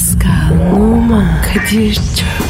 Pascal, 0.00 0.72
Oman, 0.72 1.42
Kadir 1.42 1.94
çok 1.94 2.49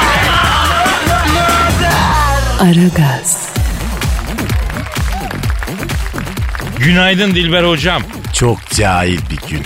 Aragaz, 2.61 3.53
Günaydın 6.77 7.35
Dilber 7.35 7.63
hocam. 7.63 8.03
Çok 8.33 8.69
cahil 8.69 9.19
bir 9.31 9.49
gün. 9.49 9.63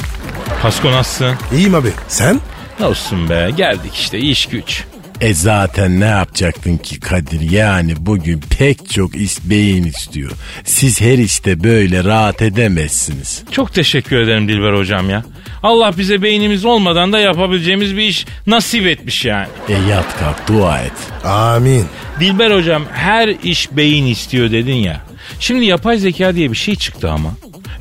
Pasko 0.61 0.91
nasılsın? 0.91 1.35
İyiyim 1.53 1.75
abi. 1.75 1.91
Sen? 2.07 2.39
Ne 2.79 2.85
olsun 2.85 3.29
be 3.29 3.51
geldik 3.57 3.95
işte 3.95 4.17
iş 4.19 4.45
güç. 4.45 4.83
E 5.21 5.33
zaten 5.33 5.99
ne 5.99 6.05
yapacaktın 6.05 6.77
ki 6.77 6.99
Kadir? 6.99 7.51
Yani 7.51 7.93
bugün 7.97 8.41
pek 8.59 8.89
çok 8.89 9.15
iş 9.15 9.33
beyin 9.43 9.83
istiyor. 9.83 10.31
Siz 10.63 11.01
her 11.01 11.17
işte 11.17 11.63
böyle 11.63 12.03
rahat 12.03 12.41
edemezsiniz. 12.41 13.43
Çok 13.51 13.73
teşekkür 13.73 14.15
ederim 14.17 14.47
Dilber 14.47 14.73
hocam 14.73 15.09
ya. 15.09 15.23
Allah 15.63 15.97
bize 15.97 16.21
beynimiz 16.21 16.65
olmadan 16.65 17.13
da 17.13 17.19
yapabileceğimiz 17.19 17.97
bir 17.97 18.01
iş 18.03 18.25
nasip 18.47 18.85
etmiş 18.87 19.25
yani. 19.25 19.47
E 19.69 19.73
yat 19.73 20.19
kalk 20.19 20.47
dua 20.47 20.81
et. 20.81 20.93
Amin. 21.25 21.85
Dilber 22.19 22.51
hocam 22.51 22.83
her 22.93 23.27
iş 23.43 23.71
beyin 23.71 24.05
istiyor 24.05 24.51
dedin 24.51 24.75
ya. 24.75 25.01
Şimdi 25.39 25.65
yapay 25.65 25.97
zeka 25.97 26.35
diye 26.35 26.51
bir 26.51 26.57
şey 26.57 26.75
çıktı 26.75 27.11
ama. 27.11 27.29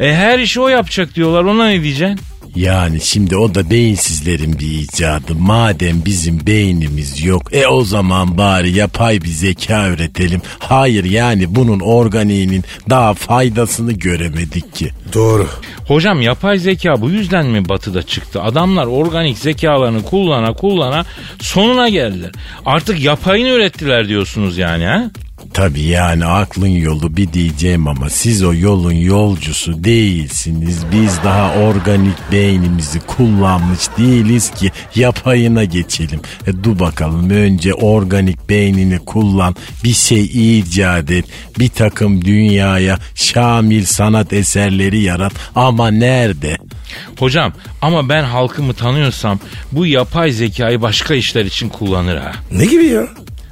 E 0.01 0.15
her 0.15 0.39
işi 0.39 0.61
o 0.61 0.69
yapacak 0.69 1.15
diyorlar 1.15 1.45
ona 1.45 1.67
ne 1.67 1.83
diyeceksin? 1.83 2.21
Yani 2.55 3.01
şimdi 3.01 3.37
o 3.37 3.55
da 3.55 3.71
beyinsizlerin 3.71 4.59
bir 4.59 4.71
icadı. 4.71 5.35
Madem 5.35 6.03
bizim 6.05 6.47
beynimiz 6.47 7.25
yok 7.25 7.43
e 7.53 7.67
o 7.67 7.85
zaman 7.85 8.39
bari 8.39 8.71
yapay 8.71 9.23
bir 9.23 9.29
zeka 9.29 9.89
üretelim. 9.89 10.43
Hayır 10.59 11.05
yani 11.05 11.55
bunun 11.55 11.81
organiğinin 11.81 12.65
daha 12.91 13.15
faydasını 13.15 13.93
göremedik 13.93 14.75
ki. 14.75 14.91
Doğru. 15.15 15.49
Hocam 15.89 16.23
yapay 16.23 16.59
zeka 16.59 17.01
bu 17.01 17.11
yüzden 17.11 17.47
mi 17.47 17.69
batıda 17.69 18.03
çıktı? 18.03 18.43
Adamlar 18.43 18.87
organik 18.87 19.39
zekalarını 19.39 20.03
kullana 20.03 20.53
kullana 20.53 21.05
sonuna 21.41 21.89
geldiler. 21.89 22.31
Artık 22.67 23.01
yapayını 23.01 23.49
ürettiler 23.49 24.09
diyorsunuz 24.09 24.59
yani 24.59 24.85
ha? 24.85 25.11
Tabii 25.55 25.83
yani 25.83 26.27
aklın 26.27 26.67
yolu 26.67 27.17
bir 27.17 27.33
diyeceğim 27.33 27.89
ama 27.89 28.11
siz 28.11 28.45
o 28.45 28.55
yolun 28.55 28.93
yolcusu 28.93 29.85
değilsiniz. 29.85 30.79
Biz 30.93 31.19
daha 31.25 31.55
organik 31.55 32.33
beynimizi 32.33 33.01
kullanmış 33.01 33.81
değiliz 33.99 34.51
ki 34.51 34.71
yapayına 34.95 35.65
geçelim. 35.65 36.21
E 36.47 36.65
dur 36.65 36.79
bakalım 36.79 37.31
önce 37.31 37.75
organik 37.75 38.49
beynini 38.49 38.99
kullan, 38.99 39.57
bir 39.85 39.93
şey 39.93 40.59
icat 40.59 41.11
et, 41.11 41.25
bir 41.59 41.69
takım 41.69 42.25
dünyaya 42.25 42.99
şamil 43.15 43.85
sanat 43.85 44.33
eserleri 44.33 45.01
yarat 45.01 45.33
ama 45.55 45.91
nerede? 45.91 46.57
Hocam 47.19 47.53
ama 47.83 48.09
ben 48.09 48.25
halkımı 48.25 48.75
tanıyorsam 48.75 49.39
bu 49.73 49.87
yapay 49.87 50.31
zekayı 50.31 50.83
başka 50.83 51.15
işler 51.15 51.45
için 51.45 51.69
kullanır 51.69 52.17
ha. 52.17 52.33
Ne 52.53 52.65
gibi 52.65 52.85
ya? 52.85 53.07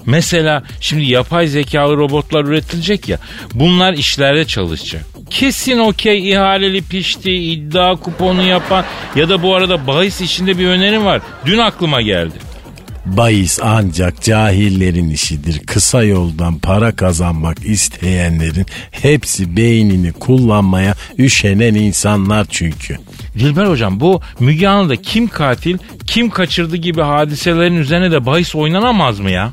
Mesela 0.06 0.62
şimdi 0.80 1.04
yapay 1.04 1.46
zekalı 1.46 1.96
robotlar 1.96 2.44
üretilecek 2.44 3.08
ya 3.08 3.18
bunlar 3.54 3.92
işlerde 3.92 4.44
çalışacak. 4.44 5.06
Kesin 5.30 5.78
okey 5.78 6.30
ihaleli 6.30 6.82
pişti 6.82 7.32
iddia 7.32 7.96
kuponu 7.96 8.42
yapan 8.42 8.84
ya 9.16 9.28
da 9.28 9.42
bu 9.42 9.54
arada 9.54 9.86
bahis 9.86 10.20
işinde 10.20 10.58
bir 10.58 10.66
önerim 10.66 11.04
var. 11.04 11.22
Dün 11.46 11.58
aklıma 11.58 12.02
geldi. 12.02 12.52
Bahis 13.06 13.58
ancak 13.62 14.22
cahillerin 14.22 15.10
işidir. 15.10 15.58
Kısa 15.66 16.02
yoldan 16.02 16.58
para 16.58 16.96
kazanmak 16.96 17.64
isteyenlerin 17.64 18.66
hepsi 18.90 19.56
beynini 19.56 20.12
kullanmaya 20.12 20.94
üşenen 21.18 21.74
insanlar 21.74 22.46
çünkü. 22.50 22.98
Dilber 23.38 23.66
hocam 23.66 24.00
bu 24.00 24.20
Müge 24.40 24.68
Anlı'da 24.68 24.96
kim 24.96 25.28
katil 25.28 25.78
kim 26.06 26.30
kaçırdı 26.30 26.76
gibi 26.76 27.00
hadiselerin 27.00 27.76
üzerine 27.76 28.10
de 28.10 28.26
bahis 28.26 28.54
oynanamaz 28.54 29.20
mı 29.20 29.30
ya? 29.30 29.52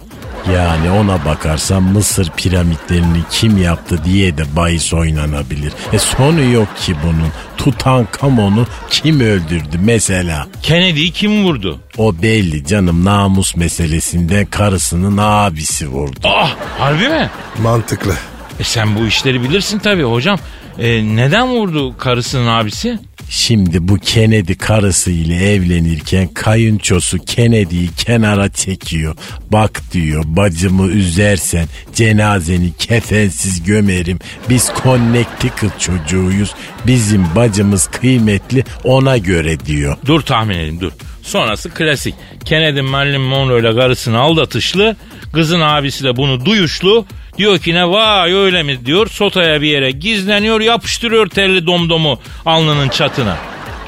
Yani 0.54 0.92
ona 0.92 1.26
bakarsan 1.26 1.84
Mısır 1.84 2.30
piramitlerini 2.38 3.20
kim 3.32 3.58
yaptı 3.64 4.04
diye 4.06 4.38
de 4.38 4.56
bahis 4.56 4.94
oynanabilir. 4.94 5.74
E 5.94 6.00
sonu 6.00 6.42
yok 6.52 6.68
ki 6.78 6.96
bunun. 7.04 7.30
Tutankamon'u 7.58 8.68
kim 8.90 9.20
öldürdü 9.20 9.80
mesela? 9.84 10.48
Kennedy'yi 10.64 11.12
kim 11.12 11.44
vurdu? 11.46 11.80
O 11.98 12.22
belli 12.22 12.66
canım 12.66 13.06
namus 13.06 13.56
meselesinde 13.56 14.46
karısının 14.52 15.18
abisi 15.22 15.88
vurdu. 15.88 16.20
Ah 16.24 16.56
harbi 16.80 17.10
mi? 17.10 17.30
Mantıklı. 17.64 18.14
E 18.60 18.64
sen 18.64 18.96
bu 18.96 19.06
işleri 19.06 19.42
bilirsin 19.44 19.80
tabii 19.80 20.04
hocam. 20.04 20.40
E, 20.80 21.16
neden 21.16 21.48
vurdu 21.48 21.98
karısının 21.98 22.48
abisi? 22.48 23.00
Şimdi 23.30 23.88
bu 23.88 23.98
Kennedy 23.98 24.54
karısıyla 24.54 25.36
evlenirken 25.36 26.28
kayınçosu 26.28 27.18
Kennedy'yi 27.18 27.90
kenara 27.98 28.50
çekiyor. 28.50 29.16
Bak 29.52 29.82
diyor 29.94 30.24
bacımı 30.26 30.88
üzersen 30.88 31.68
cenazeni 31.96 32.74
kefensiz 32.74 33.64
gömerim. 33.64 34.20
Biz 34.50 34.72
Connecticut 34.84 35.80
çocuğuyuz. 35.80 36.54
Bizim 36.88 37.26
bacımız 37.36 37.88
kıymetli 37.88 38.64
ona 38.84 39.18
göre 39.18 39.60
diyor. 39.60 39.98
Dur 40.06 40.22
tahmin 40.22 40.56
edeyim 40.56 40.80
dur. 40.82 40.92
Sonrası 41.24 41.70
klasik. 41.70 42.16
Kennedy 42.46 42.82
Marilyn 42.82 43.22
Monroe 43.22 43.60
ile 43.60 43.76
karısını 43.76 44.20
aldatışlı. 44.20 44.96
Kızın 45.34 45.62
abisi 45.62 46.04
de 46.04 46.16
bunu 46.16 46.46
duyuşlu. 46.46 47.06
Diyor 47.38 47.58
ki 47.58 47.74
ne 47.74 47.90
vay 47.90 48.34
öyle 48.34 48.64
mi 48.64 48.86
diyor. 48.86 49.08
Sotaya 49.08 49.62
bir 49.62 49.68
yere 49.68 49.92
gizleniyor 49.92 50.62
yapıştırıyor 50.62 51.30
telli 51.30 51.68
domdomu 51.68 52.20
alnının 52.46 52.90
çatına. 52.90 53.38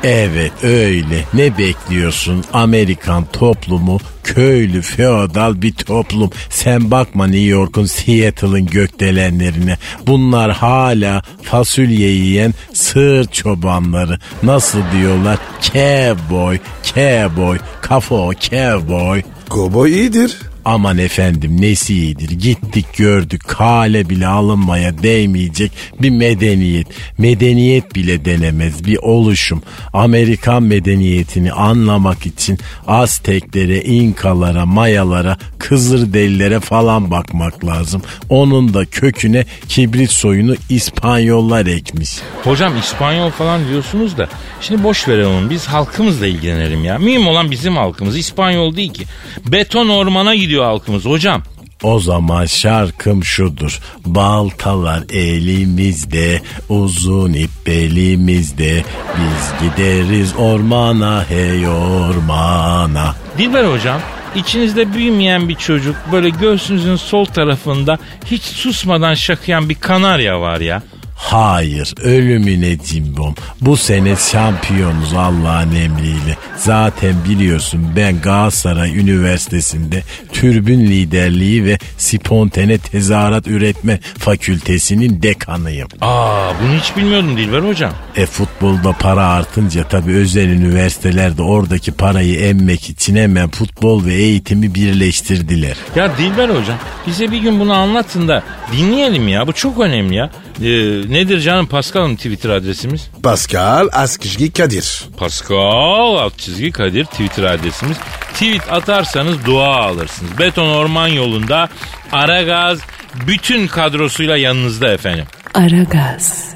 Evet 0.03 0.51
öyle. 0.63 1.24
Ne 1.34 1.57
bekliyorsun? 1.57 2.44
Amerikan 2.53 3.25
toplumu 3.34 4.00
köylü 4.24 4.81
feodal 4.81 5.62
bir 5.62 5.74
toplum. 5.74 6.30
Sen 6.50 6.91
bakma 6.91 7.28
New 7.28 7.46
York'un 7.46 7.85
Seattle'ın 7.85 8.66
gökdelenlerine. 8.66 9.78
Bunlar 10.07 10.51
hala 10.51 11.22
fasulye 11.44 12.09
yiyen 12.09 12.53
sığır 12.74 13.25
çobanları. 13.25 14.19
Nasıl 14.44 14.80
diyorlar? 14.94 15.38
Cowboy, 15.62 16.57
cowboy, 16.84 17.57
kafo 17.81 18.34
cowboy. 18.34 19.22
Cowboy 19.50 19.91
iyidir. 19.91 20.50
Aman 20.66 20.97
efendim 20.97 21.61
nesi 21.61 21.94
iyidir 21.94 22.29
gittik 22.29 22.85
gördük 22.97 23.41
kale 23.47 24.09
bile 24.09 24.27
alınmaya 24.27 25.03
değmeyecek 25.03 25.72
bir 26.01 26.09
medeniyet. 26.09 26.88
Medeniyet 27.17 27.95
bile 27.95 28.25
denemez 28.25 28.85
bir 28.85 28.97
oluşum. 28.97 29.63
Amerikan 29.94 30.63
medeniyetini 30.63 31.51
anlamak 31.51 32.25
için 32.25 32.59
Azteklere, 32.88 33.81
İnkalara, 33.81 34.66
Mayalara, 34.66 35.38
Kızılderililere 35.59 36.59
falan 36.59 37.11
bakmak 37.11 37.66
lazım. 37.66 38.01
Onun 38.29 38.73
da 38.73 38.85
köküne 38.85 39.45
kibrit 39.67 40.11
soyunu 40.11 40.55
İspanyollar 40.69 41.66
ekmiş. 41.66 42.11
Hocam 42.44 42.77
İspanyol 42.77 43.29
falan 43.29 43.67
diyorsunuz 43.67 44.17
da 44.17 44.29
şimdi 44.61 44.83
boş 44.83 45.07
verelim 45.07 45.29
onu 45.29 45.50
biz 45.50 45.67
halkımızla 45.67 46.27
ilgilenelim 46.27 46.83
ya. 46.83 46.97
Mühim 46.97 47.27
olan 47.27 47.51
bizim 47.51 47.75
halkımız 47.75 48.17
İspanyol 48.17 48.75
değil 48.75 48.94
ki. 48.94 49.03
Beton 49.45 49.89
ormana 49.89 50.36
gidiyor 50.36 50.50
halkımız 50.59 51.06
hocam. 51.06 51.44
O 51.83 52.00
zaman 52.00 52.45
şarkım 52.45 53.24
şudur. 53.24 53.80
Baltalar 54.06 55.03
elimizde, 55.09 56.42
uzun 56.69 57.33
ip 57.33 57.50
belimizde. 57.68 58.83
Biz 59.18 59.69
gideriz 59.69 60.33
ormana 60.38 61.25
hey 61.30 61.68
ormana. 61.68 63.15
Dilber 63.38 63.63
hocam 63.63 64.01
içinizde 64.36 64.94
büyümeyen 64.94 65.50
bir 65.50 65.56
çocuk 65.56 65.95
böyle 66.12 66.30
göğsünüzün 66.30 66.95
sol 66.95 67.25
tarafında 67.25 67.98
hiç 68.25 68.44
susmadan 68.44 69.13
şakıyan 69.13 69.69
bir 69.69 69.75
kanarya 69.75 70.42
var 70.42 70.59
ya. 70.59 70.81
Hayır 71.21 71.94
ölümüne 72.03 72.77
cimbom. 72.77 73.35
Bu 73.62 73.77
sene 73.77 74.15
şampiyonuz 74.15 75.13
Allah'ın 75.13 75.75
emriyle. 75.75 76.38
Zaten 76.57 77.15
biliyorsun 77.29 77.88
ben 77.95 78.21
Galatasaray 78.21 79.00
Üniversitesi'nde 79.00 80.03
türbün 80.33 80.79
liderliği 80.79 81.65
ve 81.65 81.77
spontane 81.97 82.77
tezahürat 82.77 83.47
üretme 83.47 84.00
fakültesinin 84.19 85.21
dekanıyım. 85.21 85.88
Aa 86.01 86.51
bunu 86.62 86.79
hiç 86.79 86.97
bilmiyordum 86.97 87.38
Dilber 87.38 87.59
hocam. 87.62 87.91
E 88.15 88.25
futbolda 88.25 88.91
para 88.91 89.27
artınca 89.27 89.83
tabii 89.88 90.13
özel 90.13 90.50
üniversitelerde 90.50 91.41
oradaki 91.41 91.91
parayı 91.91 92.39
emmek 92.39 92.89
için 92.89 93.15
hemen 93.15 93.50
futbol 93.50 94.06
ve 94.06 94.13
eğitimi 94.13 94.75
birleştirdiler. 94.75 95.77
Ya 95.95 96.17
Dilber 96.17 96.50
hocam 96.50 96.77
bize 97.07 97.31
bir 97.31 97.38
gün 97.38 97.59
bunu 97.59 97.74
anlatın 97.74 98.27
da 98.27 98.44
dinleyelim 98.77 99.27
ya. 99.27 99.47
Bu 99.47 99.53
çok 99.53 99.79
önemli 99.79 100.15
ya. 100.15 100.29
Ee, 100.59 100.65
nedir 101.13 101.39
canım 101.39 101.65
Pascal'ın 101.68 102.15
Twitter 102.15 102.50
adresimiz? 102.50 103.09
Pascal 103.24 103.88
Askışgi 103.92 104.51
Kadir. 104.53 105.03
Pascal 105.18 106.15
alt 106.15 106.38
çizgi 106.38 106.71
Kadir 106.71 107.06
Twitter 107.06 107.44
adresimiz. 107.44 107.98
Tweet 108.33 108.71
atarsanız 108.71 109.45
dua 109.45 109.75
alırsınız. 109.75 110.39
Beton 110.39 110.68
Orman 110.69 111.07
yolunda 111.07 111.69
Aragaz 112.12 112.80
bütün 113.27 113.68
kadrosuyla 113.68 114.38
yanınızda 114.38 114.94
efendim. 114.94 115.25
Aragaz. 115.53 116.56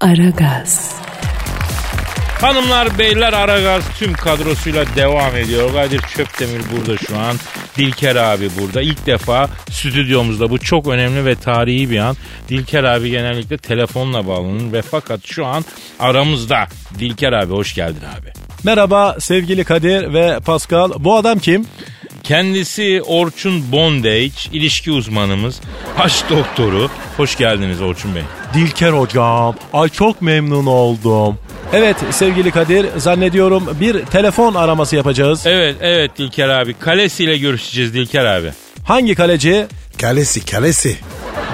Aragaz. 0.00 0.94
Hanımlar 2.40 2.98
beyler 2.98 3.32
Aragaz 3.32 3.84
tüm 3.98 4.12
kadrosuyla 4.12 4.84
devam 4.96 5.36
ediyor. 5.36 5.72
Kadir 5.72 6.00
Çöptemir 6.00 6.62
burada 6.72 6.96
şu 6.96 7.18
an. 7.18 7.36
Dilker 7.76 8.16
abi 8.16 8.50
burada. 8.60 8.82
İlk 8.82 9.06
defa 9.06 9.48
stüdyomuzda 9.70 10.50
bu 10.50 10.58
çok 10.58 10.86
önemli 10.86 11.24
ve 11.24 11.34
tarihi 11.34 11.90
bir 11.90 11.98
an. 11.98 12.16
Dilker 12.48 12.84
abi 12.84 13.10
genellikle 13.10 13.58
telefonla 13.58 14.26
bağlanır 14.26 14.72
ve 14.72 14.82
fakat 14.82 15.20
şu 15.24 15.46
an 15.46 15.64
aramızda. 16.00 16.66
Dilker 16.98 17.32
abi 17.32 17.52
hoş 17.52 17.74
geldin 17.74 18.02
abi. 18.18 18.32
Merhaba 18.64 19.16
sevgili 19.20 19.64
Kadir 19.64 20.14
ve 20.14 20.40
Pascal. 20.40 20.92
Bu 20.98 21.16
adam 21.16 21.38
kim? 21.38 21.66
Kendisi 22.22 23.02
Orçun 23.06 23.72
Bondage, 23.72 24.32
ilişki 24.52 24.92
uzmanımız, 24.92 25.60
haş 25.96 26.30
doktoru. 26.30 26.90
Hoş 27.16 27.36
geldiniz 27.36 27.80
Orçun 27.80 28.14
Bey. 28.14 28.22
Dilker 28.54 28.92
hocam. 28.92 29.54
Ay 29.72 29.88
çok 29.88 30.22
memnun 30.22 30.66
oldum. 30.66 31.38
Evet 31.72 31.96
sevgili 32.10 32.50
Kadir 32.50 32.86
zannediyorum 32.96 33.68
bir 33.80 34.04
telefon 34.06 34.54
araması 34.54 34.96
yapacağız. 34.96 35.46
Evet 35.46 35.76
evet 35.80 36.18
Dilker 36.18 36.48
abi. 36.48 36.74
Kalesiyle 36.74 37.38
görüşeceğiz 37.38 37.94
Dilker 37.94 38.24
abi. 38.24 38.52
Hangi 38.84 39.14
kaleci? 39.14 39.66
Kalesi 40.00 40.46
kalesi. 40.46 40.96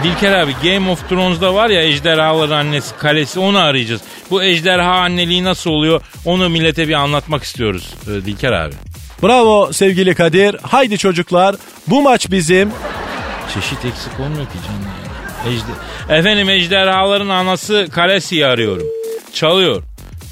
Dilker 0.04 0.32
abi 0.32 0.52
Game 0.64 0.90
of 0.90 1.08
Thrones'da 1.08 1.54
var 1.54 1.70
ya 1.70 1.82
ejderhaların 1.82 2.56
annesi 2.56 2.96
kalesi 2.96 3.40
onu 3.40 3.58
arayacağız. 3.58 4.00
Bu 4.30 4.42
ejderha 4.42 4.92
anneliği 4.92 5.44
nasıl 5.44 5.70
oluyor 5.70 6.00
onu 6.24 6.48
millete 6.48 6.88
bir 6.88 6.94
anlatmak 6.94 7.42
istiyoruz 7.42 7.94
e, 8.06 8.10
Dilker 8.10 8.52
abi. 8.52 8.74
Bravo 9.22 9.72
sevgili 9.72 10.14
Kadir. 10.14 10.56
Haydi 10.62 10.98
çocuklar 10.98 11.56
bu 11.86 12.02
maç 12.02 12.30
bizim. 12.30 12.70
Çeşit 13.54 13.84
eksik 13.84 14.20
olmuyor 14.20 14.46
ki 14.46 14.58
canım. 14.66 14.82
ya. 14.84 15.52
Ejder... 15.52 16.18
Efendim 16.18 16.50
ejderhaların 16.50 17.28
anası 17.28 17.88
Kalesi'yi 17.92 18.46
arıyorum. 18.46 18.86
Çalıyor. 19.32 19.82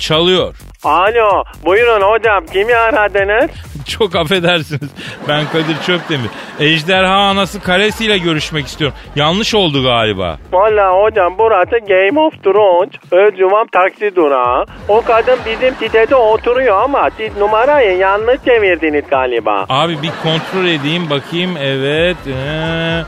Çalıyor. 0.02 0.56
Alo, 0.84 1.44
buyurun 1.64 2.00
hocam 2.00 2.46
kimi 2.52 2.74
aradınız? 2.74 3.50
Çok 3.88 4.16
affedersiniz. 4.16 4.90
Ben 5.28 5.44
Kadir 5.46 5.82
Çöptemir. 5.86 6.30
Ejderha 6.60 7.14
anası 7.14 7.60
Kalesi 7.60 8.04
ile 8.04 8.18
görüşmek 8.18 8.66
istiyorum. 8.66 8.96
Yanlış 9.16 9.54
oldu 9.54 9.82
galiba. 9.82 10.38
Valla 10.52 11.02
hocam 11.02 11.34
burası 11.38 11.78
Game 11.78 12.20
of 12.20 12.44
Thrones. 12.44 12.90
Özcuvam 13.10 13.66
taksi 13.72 14.16
durağı. 14.16 14.66
O 14.88 15.02
kadın 15.02 15.38
bizim 15.46 15.74
sitede 15.74 16.16
oturuyor 16.16 16.82
ama 16.82 17.10
siz 17.16 17.36
numarayı 17.36 17.98
yanlış 17.98 18.38
çevirdiniz 18.44 19.04
galiba. 19.10 19.66
Abi 19.68 19.92
bir 20.02 20.10
kontrol 20.22 20.66
edeyim 20.66 21.10
bakayım. 21.10 21.56
Evet. 21.60 22.16
Ee, 22.26 23.02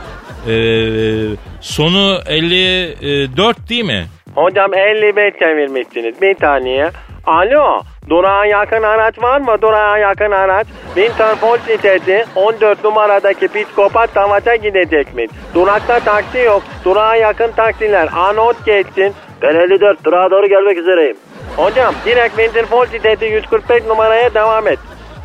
ee, 0.47 1.35
sonu 1.61 2.19
54 2.27 3.69
değil 3.69 3.85
mi? 3.85 4.05
Hocam 4.35 4.73
55 4.73 5.33
çevirmişsiniz 5.39 6.21
bir 6.21 6.35
saniye. 6.39 6.91
Alo, 7.25 7.81
durağa 8.09 8.45
yakın 8.45 8.83
araç 8.83 9.19
var 9.21 9.41
mı? 9.41 9.61
Durağa 9.61 9.97
yakın 9.97 10.31
araç. 10.31 10.67
Winterfell 10.95 11.57
sitesi 11.67 12.25
14 12.35 12.83
numaradaki 12.83 13.47
psikopat 13.47 14.09
savaşa 14.09 14.55
gidecekmiş. 14.55 15.27
Durakta 15.53 15.99
taksi 15.99 16.37
yok. 16.37 16.63
Durağa 16.85 17.15
yakın 17.15 17.51
taksiler. 17.51 18.09
Anot 18.15 18.65
geçsin. 18.65 19.13
Ben 19.41 19.55
54 19.55 20.03
durağa 20.05 20.31
doğru 20.31 20.47
gelmek 20.47 20.77
üzereyim. 20.77 21.17
Hocam 21.55 21.95
direkt 22.05 22.35
Winterfell 22.35 22.85
sitesi 22.85 23.25
145 23.25 23.83
numaraya 23.85 24.33
devam 24.33 24.67
et. 24.67 24.79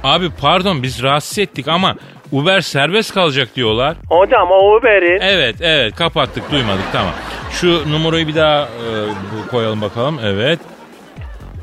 Abi 0.05 0.27
pardon 0.41 0.83
biz 0.83 1.03
rahatsız 1.03 1.39
ettik 1.39 1.69
ama 1.69 1.95
Uber 2.33 2.61
serbest 2.61 3.15
kalacak 3.15 3.57
diyorlar. 3.57 3.97
Hocam 4.09 4.49
o 4.51 4.77
Uber'in. 4.77 5.21
Evet 5.23 5.57
evet 5.61 5.95
kapattık 5.97 6.53
duymadık 6.53 6.85
tamam. 6.93 7.13
Şu 7.51 7.93
numarayı 7.93 8.29
bir 8.29 8.35
daha 8.35 8.63
e, 8.63 8.69
koyalım 9.51 9.81
bakalım. 9.81 10.19
Evet. 10.25 10.59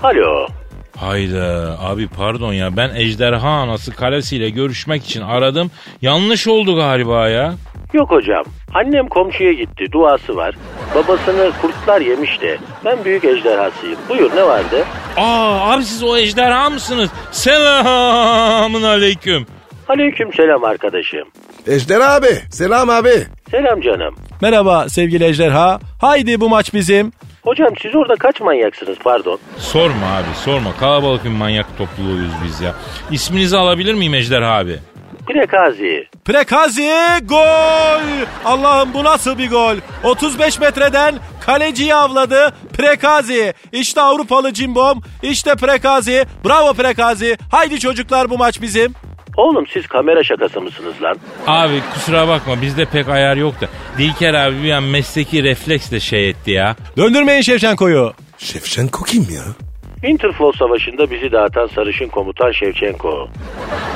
Alo. 0.03 0.47
Hayda 0.97 1.77
abi 1.79 2.07
pardon 2.07 2.53
ya 2.53 2.77
ben 2.77 2.89
Ejderha 2.95 3.47
Anası 3.49 3.91
kalesiyle 3.95 4.49
görüşmek 4.49 5.03
için 5.05 5.21
aradım. 5.21 5.71
Yanlış 6.01 6.47
oldu 6.47 6.75
galiba 6.75 7.29
ya. 7.29 7.53
Yok 7.93 8.11
hocam. 8.11 8.43
Annem 8.73 9.07
komşuya 9.07 9.51
gitti. 9.53 9.85
Duası 9.91 10.35
var. 10.35 10.55
Babasını 10.95 11.51
kurtlar 11.61 12.01
yemiş 12.01 12.41
de. 12.41 12.57
Ben 12.85 13.05
büyük 13.05 13.25
ejderhasıyım. 13.25 13.97
Buyur 14.09 14.35
ne 14.35 14.43
vardı? 14.43 14.85
Aa 15.17 15.71
abi 15.71 15.83
siz 15.83 16.03
o 16.03 16.17
ejderha 16.17 16.69
mısınız? 16.69 17.09
Selamun 17.31 18.83
aleyküm. 18.83 19.45
Aleyküm 19.89 20.33
selam 20.33 20.63
arkadaşım. 20.63 21.27
Ejder 21.67 21.99
abi. 21.99 22.39
Selam 22.51 22.89
abi. 22.89 23.27
Selam 23.51 23.81
canım. 23.81 24.15
Merhaba 24.41 24.89
sevgili 24.89 25.23
ejderha. 25.25 25.79
Haydi 26.01 26.41
bu 26.41 26.49
maç 26.49 26.73
bizim. 26.73 27.11
Hocam 27.43 27.69
siz 27.81 27.95
orada 27.95 28.15
kaç 28.15 28.41
manyaksınız 28.41 28.97
pardon? 29.03 29.39
Sorma 29.57 30.05
abi 30.17 30.35
sorma 30.45 30.77
kalabalık 30.79 31.25
bir 31.25 31.29
manyak 31.29 31.77
topluluğuyuz 31.77 32.31
biz 32.45 32.61
ya. 32.61 32.73
İsminizi 33.11 33.57
alabilir 33.57 33.93
miyim 33.93 34.13
Ejderha 34.13 34.51
abi? 34.57 34.79
Prekazi. 35.27 36.07
Prekazi 36.25 36.91
gol! 37.23 38.01
Allah'ım 38.45 38.93
bu 38.93 39.03
nasıl 39.03 39.37
bir 39.37 39.49
gol? 39.49 39.75
35 40.03 40.59
metreden 40.59 41.15
kaleciyi 41.41 41.95
avladı 41.95 42.53
Prekazi. 42.77 43.53
İşte 43.71 44.01
Avrupalı 44.01 44.53
cimbom, 44.53 45.01
işte 45.23 45.55
Prekazi. 45.55 46.25
Bravo 46.45 46.73
Prekazi. 46.73 47.37
Haydi 47.51 47.79
çocuklar 47.79 48.29
bu 48.29 48.37
maç 48.37 48.61
bizim. 48.61 48.93
Oğlum 49.37 49.67
siz 49.67 49.87
kamera 49.87 50.23
şakası 50.23 50.61
mısınız 50.61 50.93
lan? 51.03 51.17
Abi 51.47 51.81
kusura 51.93 52.27
bakma 52.27 52.61
bizde 52.61 52.85
pek 52.85 53.09
ayar 53.09 53.37
yok 53.37 53.61
da. 53.61 53.67
Dilker 53.97 54.33
abi 54.33 54.63
bir 54.63 54.71
an 54.71 54.83
mesleki 54.83 55.43
refleksle 55.43 55.99
şey 55.99 56.29
etti 56.29 56.51
ya. 56.51 56.75
Döndürmeyin 56.97 57.41
Şevçenko'yu. 57.41 58.13
Şefçenko 58.37 59.03
kim 59.03 59.21
ya? 59.21 59.43
Winterfell 60.01 60.51
Savaşı'nda 60.59 61.11
bizi 61.11 61.31
dağıtan 61.31 61.67
sarışın 61.67 62.07
komutan 62.07 62.51
Şevçenko. 62.51 63.29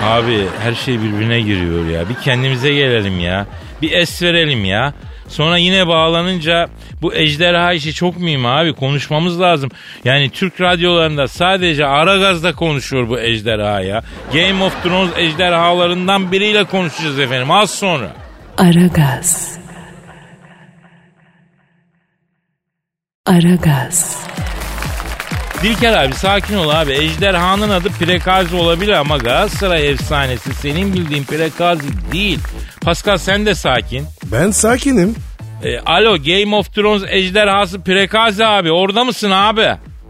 Abi 0.03 0.45
her 0.63 0.74
şey 0.74 1.01
birbirine 1.01 1.41
giriyor 1.41 1.86
ya. 1.89 2.10
Bir 2.10 2.15
kendimize 2.15 2.74
gelelim 2.74 3.19
ya. 3.19 3.45
Bir 3.81 3.91
es 3.91 4.24
verelim 4.24 4.65
ya. 4.65 4.93
Sonra 5.31 5.57
yine 5.57 5.88
bağlanınca 5.88 6.69
bu 7.01 7.13
ejderha 7.13 7.73
işi 7.73 7.93
çok 7.93 8.17
mühim 8.17 8.45
abi 8.45 8.73
konuşmamız 8.73 9.41
lazım. 9.41 9.69
Yani 10.05 10.29
Türk 10.29 10.61
radyolarında 10.61 11.27
sadece 11.27 11.85
Aragaz'da 11.85 12.55
konuşuyor 12.55 13.09
bu 13.09 13.19
ejderha 13.19 13.81
ya. 13.81 14.03
Game 14.33 14.63
of 14.63 14.83
Thrones 14.83 15.11
ejderhalarından 15.17 16.31
biriyle 16.31 16.63
konuşacağız 16.63 17.19
efendim 17.19 17.51
az 17.51 17.71
sonra. 17.71 18.11
Aragaz. 18.57 19.57
Aragaz. 23.25 24.25
Dilker 25.63 25.93
abi 25.93 26.13
sakin 26.13 26.57
ol 26.57 26.69
abi. 26.69 26.91
Ejderhanın 26.91 27.69
adı 27.69 27.89
Prekazi 27.89 28.55
olabilir 28.55 28.93
ama 28.93 29.17
Galatasaray 29.17 29.91
efsanesi 29.91 30.53
senin 30.53 30.93
bildiğin 30.93 31.23
Prekazi 31.23 32.11
değil. 32.11 32.39
Pascal 32.81 33.17
sen 33.17 33.45
de 33.45 33.55
sakin. 33.55 34.05
Ben 34.31 34.51
sakinim. 34.51 35.15
E, 35.63 35.79
alo 35.79 36.17
Game 36.17 36.55
of 36.55 36.73
Thrones 36.75 37.03
ejderhası 37.09 37.83
Prekazi 37.83 38.45
abi 38.45 38.71
orada 38.71 39.03
mısın 39.03 39.31
abi? 39.31 39.67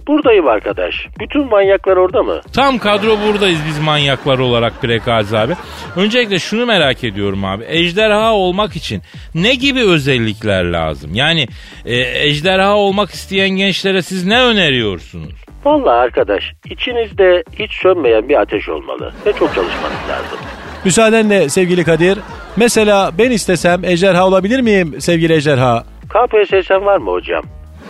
Buradayım 0.07 0.47
arkadaş. 0.47 0.95
Bütün 1.19 1.45
manyaklar 1.49 1.97
orada 1.97 2.23
mı? 2.23 2.41
Tam 2.53 2.77
kadro 2.77 3.17
buradayız 3.27 3.59
biz 3.67 3.79
manyaklar 3.79 4.39
olarak 4.39 4.81
Prekazi 4.81 5.37
abi. 5.37 5.53
Öncelikle 5.95 6.39
şunu 6.39 6.65
merak 6.65 7.03
ediyorum 7.03 7.45
abi. 7.45 7.63
Ejderha 7.67 8.33
olmak 8.33 8.75
için 8.75 9.01
ne 9.35 9.55
gibi 9.55 9.79
özellikler 9.83 10.63
lazım? 10.63 11.15
Yani 11.15 11.47
e, 11.85 11.95
ejderha 12.27 12.75
olmak 12.75 13.09
isteyen 13.09 13.49
gençlere 13.49 14.01
siz 14.01 14.25
ne 14.25 14.41
öneriyorsunuz? 14.43 15.33
Vallahi 15.65 15.95
arkadaş 15.95 16.43
içinizde 16.69 17.43
hiç 17.59 17.71
sönmeyen 17.73 18.29
bir 18.29 18.41
ateş 18.41 18.69
olmalı 18.69 19.13
ve 19.25 19.33
çok 19.33 19.55
çalışmanız 19.55 20.09
lazım. 20.09 20.39
Müsaadenle 20.85 21.49
sevgili 21.49 21.83
Kadir. 21.83 22.19
Mesela 22.57 23.11
ben 23.17 23.31
istesem 23.31 23.85
ejderha 23.85 24.27
olabilir 24.27 24.59
miyim 24.59 25.01
sevgili 25.01 25.33
ejderha? 25.33 25.83
KPSS'en 26.09 26.85
var 26.85 26.97
mı 26.97 27.11
hocam? 27.11 27.43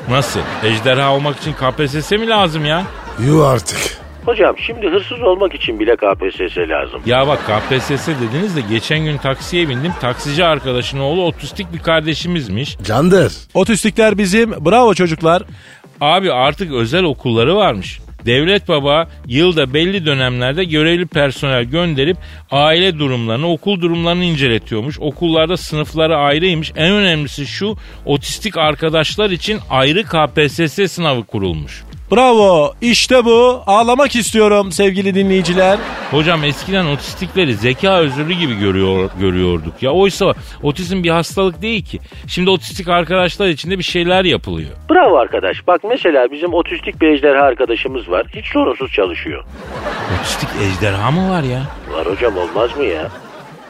Nasıl? 0.10 0.40
Ejderha 0.64 1.14
olmak 1.16 1.38
için 1.38 1.54
KPSS 1.54 2.12
mi 2.12 2.28
lazım 2.28 2.66
ya? 2.66 2.84
Yuh 3.26 3.48
artık. 3.50 3.78
Hocam 4.26 4.56
şimdi 4.58 4.88
hırsız 4.88 5.22
olmak 5.22 5.54
için 5.54 5.80
bile 5.80 5.96
KPSS 5.96 6.58
lazım. 6.58 7.02
Ya 7.06 7.28
bak 7.28 7.40
KPSS 7.48 8.08
dediniz 8.08 8.56
de 8.56 8.62
geçen 8.70 9.00
gün 9.00 9.18
taksiye 9.18 9.70
bindim. 9.70 9.92
Taksici 10.02 10.46
arkadaşın 10.46 11.00
oğlu 11.00 11.26
otistik 11.26 11.74
bir 11.74 11.80
kardeşimizmiş. 11.80 12.78
Candır. 12.84 13.34
Otistikler 13.54 14.18
bizim. 14.18 14.52
Bravo 14.66 14.94
çocuklar. 14.94 15.44
Abi 16.02 16.34
artık 16.34 16.74
özel 16.74 17.04
okulları 17.04 17.56
varmış. 17.56 18.00
Devlet 18.26 18.68
baba 18.68 19.08
yılda 19.28 19.74
belli 19.74 20.06
dönemlerde 20.06 20.64
görevli 20.64 21.06
personel 21.06 21.64
gönderip 21.64 22.18
aile 22.52 23.00
durumlarını, 23.00 23.48
okul 23.48 23.82
durumlarını 23.82 24.24
inceletiyormuş. 24.24 25.00
Okullarda 25.00 25.58
sınıfları 25.58 26.18
ayrıymış. 26.18 26.72
En 26.76 26.92
önemlisi 26.92 27.48
şu 27.48 27.78
otistik 28.06 28.58
arkadaşlar 28.58 29.30
için 29.30 29.60
ayrı 29.70 30.04
KPSS 30.04 30.92
sınavı 30.92 31.24
kurulmuş. 31.24 31.84
Bravo. 32.12 32.74
İşte 32.82 33.26
bu. 33.26 33.64
Ağlamak 33.68 34.16
istiyorum 34.16 34.72
sevgili 34.72 35.16
dinleyiciler. 35.16 35.80
Hocam 36.12 36.44
eskiden 36.44 36.86
otistikleri 36.86 37.54
zeka 37.54 38.00
özürlü 38.00 38.34
gibi 38.34 38.60
görüyor, 38.60 39.10
görüyorduk. 39.20 39.84
Ya 39.84 39.92
oysa 39.92 40.34
otizm 40.64 41.04
bir 41.04 41.10
hastalık 41.10 41.62
değil 41.62 41.86
ki. 41.86 42.00
Şimdi 42.28 42.50
otistik 42.50 42.88
arkadaşlar 42.88 43.48
için 43.48 43.72
de 43.72 43.78
bir 43.78 43.84
şeyler 43.84 44.26
yapılıyor. 44.26 44.70
Bravo 44.90 45.18
arkadaş. 45.18 45.68
Bak 45.68 45.82
mesela 45.90 46.32
bizim 46.32 46.54
otistik 46.54 47.02
bir 47.02 47.08
ejderha 47.08 47.44
arkadaşımız 47.44 48.10
var. 48.10 48.28
Hiç 48.36 48.46
sorunsuz 48.46 48.92
çalışıyor. 48.94 49.44
Otistik 50.20 50.50
ejderha 50.62 51.12
mı 51.12 51.30
var 51.30 51.44
ya? 51.44 51.62
Var 51.92 52.06
hocam 52.06 52.38
olmaz 52.38 52.78
mı 52.78 52.84
ya? 52.84 53.10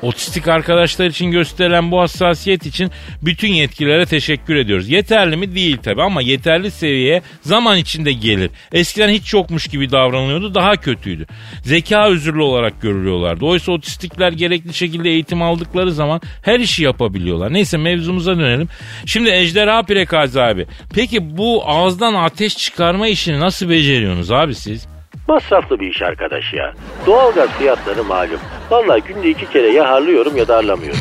Otistik 0.01 0.48
arkadaşlar 0.48 1.05
için 1.05 1.31
gösterilen 1.31 1.91
bu 1.91 2.00
hassasiyet 2.00 2.65
için 2.65 2.91
bütün 3.22 3.48
yetkililere 3.48 4.05
teşekkür 4.05 4.55
ediyoruz. 4.55 4.89
Yeterli 4.89 5.38
mi? 5.38 5.55
Değil 5.55 5.77
tabi 5.77 6.01
ama 6.01 6.22
yeterli 6.22 6.72
seviyeye 6.72 7.22
zaman 7.41 7.77
içinde 7.77 8.12
gelir. 8.12 8.51
Eskiden 8.74 9.10
hiç 9.10 9.34
yokmuş 9.34 9.67
gibi 9.67 9.91
davranılıyordu 9.91 10.55
daha 10.55 10.75
kötüydü. 10.75 11.25
Zeka 11.63 12.08
özürlü 12.08 12.41
olarak 12.41 12.81
görülüyorlardı. 12.81 13.46
Oysa 13.46 13.72
otistikler 13.72 14.31
gerekli 14.31 14.74
şekilde 14.74 15.10
eğitim 15.10 15.41
aldıkları 15.41 15.91
zaman 15.91 16.22
her 16.43 16.60
işi 16.60 16.84
yapabiliyorlar. 16.84 17.53
Neyse 17.53 17.77
mevzumuza 17.77 18.38
dönelim. 18.38 18.67
Şimdi 19.05 19.29
ejderha 19.29 19.84
prekazi 19.84 20.41
abi. 20.41 20.65
Peki 20.96 21.38
bu 21.38 21.63
ağızdan 21.65 22.13
ateş 22.13 22.58
çıkarma 22.58 23.08
işini 23.08 23.39
nasıl 23.39 23.70
beceriyorsunuz 23.70 24.31
abi 24.31 24.55
siz? 24.55 24.88
Masraflı 25.35 25.79
bir 25.79 25.88
iş 25.88 26.01
arkadaş 26.01 26.53
ya. 26.53 26.73
Doğalgaz 27.05 27.50
fiyatları 27.50 28.03
malum. 28.03 28.39
Vallahi 28.71 29.01
günde 29.01 29.29
iki 29.29 29.50
kere 29.50 29.67
ya 29.71 29.89
harlıyorum 29.89 30.38
ya 30.38 30.47
da 30.47 30.55
harlamıyorum. 30.55 31.00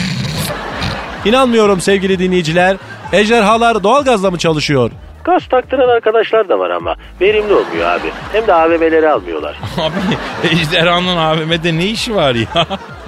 İnanmıyorum 1.25 1.81
sevgili 1.81 2.19
dinleyiciler. 2.19 2.77
Ejderhalar 3.13 3.83
doğalgazla 3.83 4.31
mı 4.31 4.39
çalışıyor? 4.39 4.91
Gaz 5.25 5.49
taktıran 5.49 5.89
arkadaşlar 5.89 6.49
da 6.49 6.59
var 6.59 6.71
ama 6.71 6.95
verimli 7.21 7.55
olmuyor 7.55 7.87
abi. 7.89 8.13
Hem 8.33 8.47
de 8.47 8.55
AVM'leri 8.55 9.09
almıyorlar. 9.11 9.57
Abi 9.79 9.95
ejderhanın 10.55 11.17
AVM'de 11.17 11.77
ne 11.79 11.87
işi 11.87 12.15
var 12.15 12.35
ya? 12.35 12.47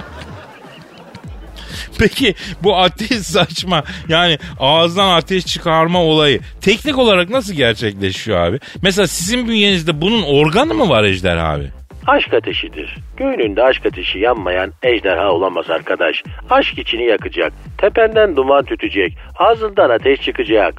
Peki 1.99 2.35
bu 2.63 2.77
ateş 2.77 3.17
saçma 3.17 3.83
yani 4.09 4.37
ağızdan 4.59 5.09
ateş 5.09 5.45
çıkarma 5.45 6.03
olayı 6.03 6.39
teknik 6.61 6.97
olarak 6.97 7.29
nasıl 7.29 7.53
gerçekleşiyor 7.53 8.37
abi? 8.39 8.59
Mesela 8.81 9.07
sizin 9.07 9.47
bünyenizde 9.47 10.01
bunun 10.01 10.23
organı 10.23 10.73
mı 10.73 10.89
var 10.89 11.03
ejderha 11.03 11.47
abi? 11.53 11.71
Aşk 12.07 12.33
ateşidir. 12.33 12.97
Göğününde 13.17 13.63
aşk 13.63 13.85
ateşi 13.85 14.19
yanmayan 14.19 14.71
ejderha 14.83 15.31
olamaz 15.31 15.69
arkadaş. 15.69 16.23
Aşk 16.49 16.77
içini 16.77 17.03
yakacak. 17.05 17.53
Tependen 17.77 18.35
duman 18.35 18.65
tütecek. 18.65 19.17
Ağzından 19.39 19.89
ateş 19.89 20.21
çıkacak. 20.21 20.73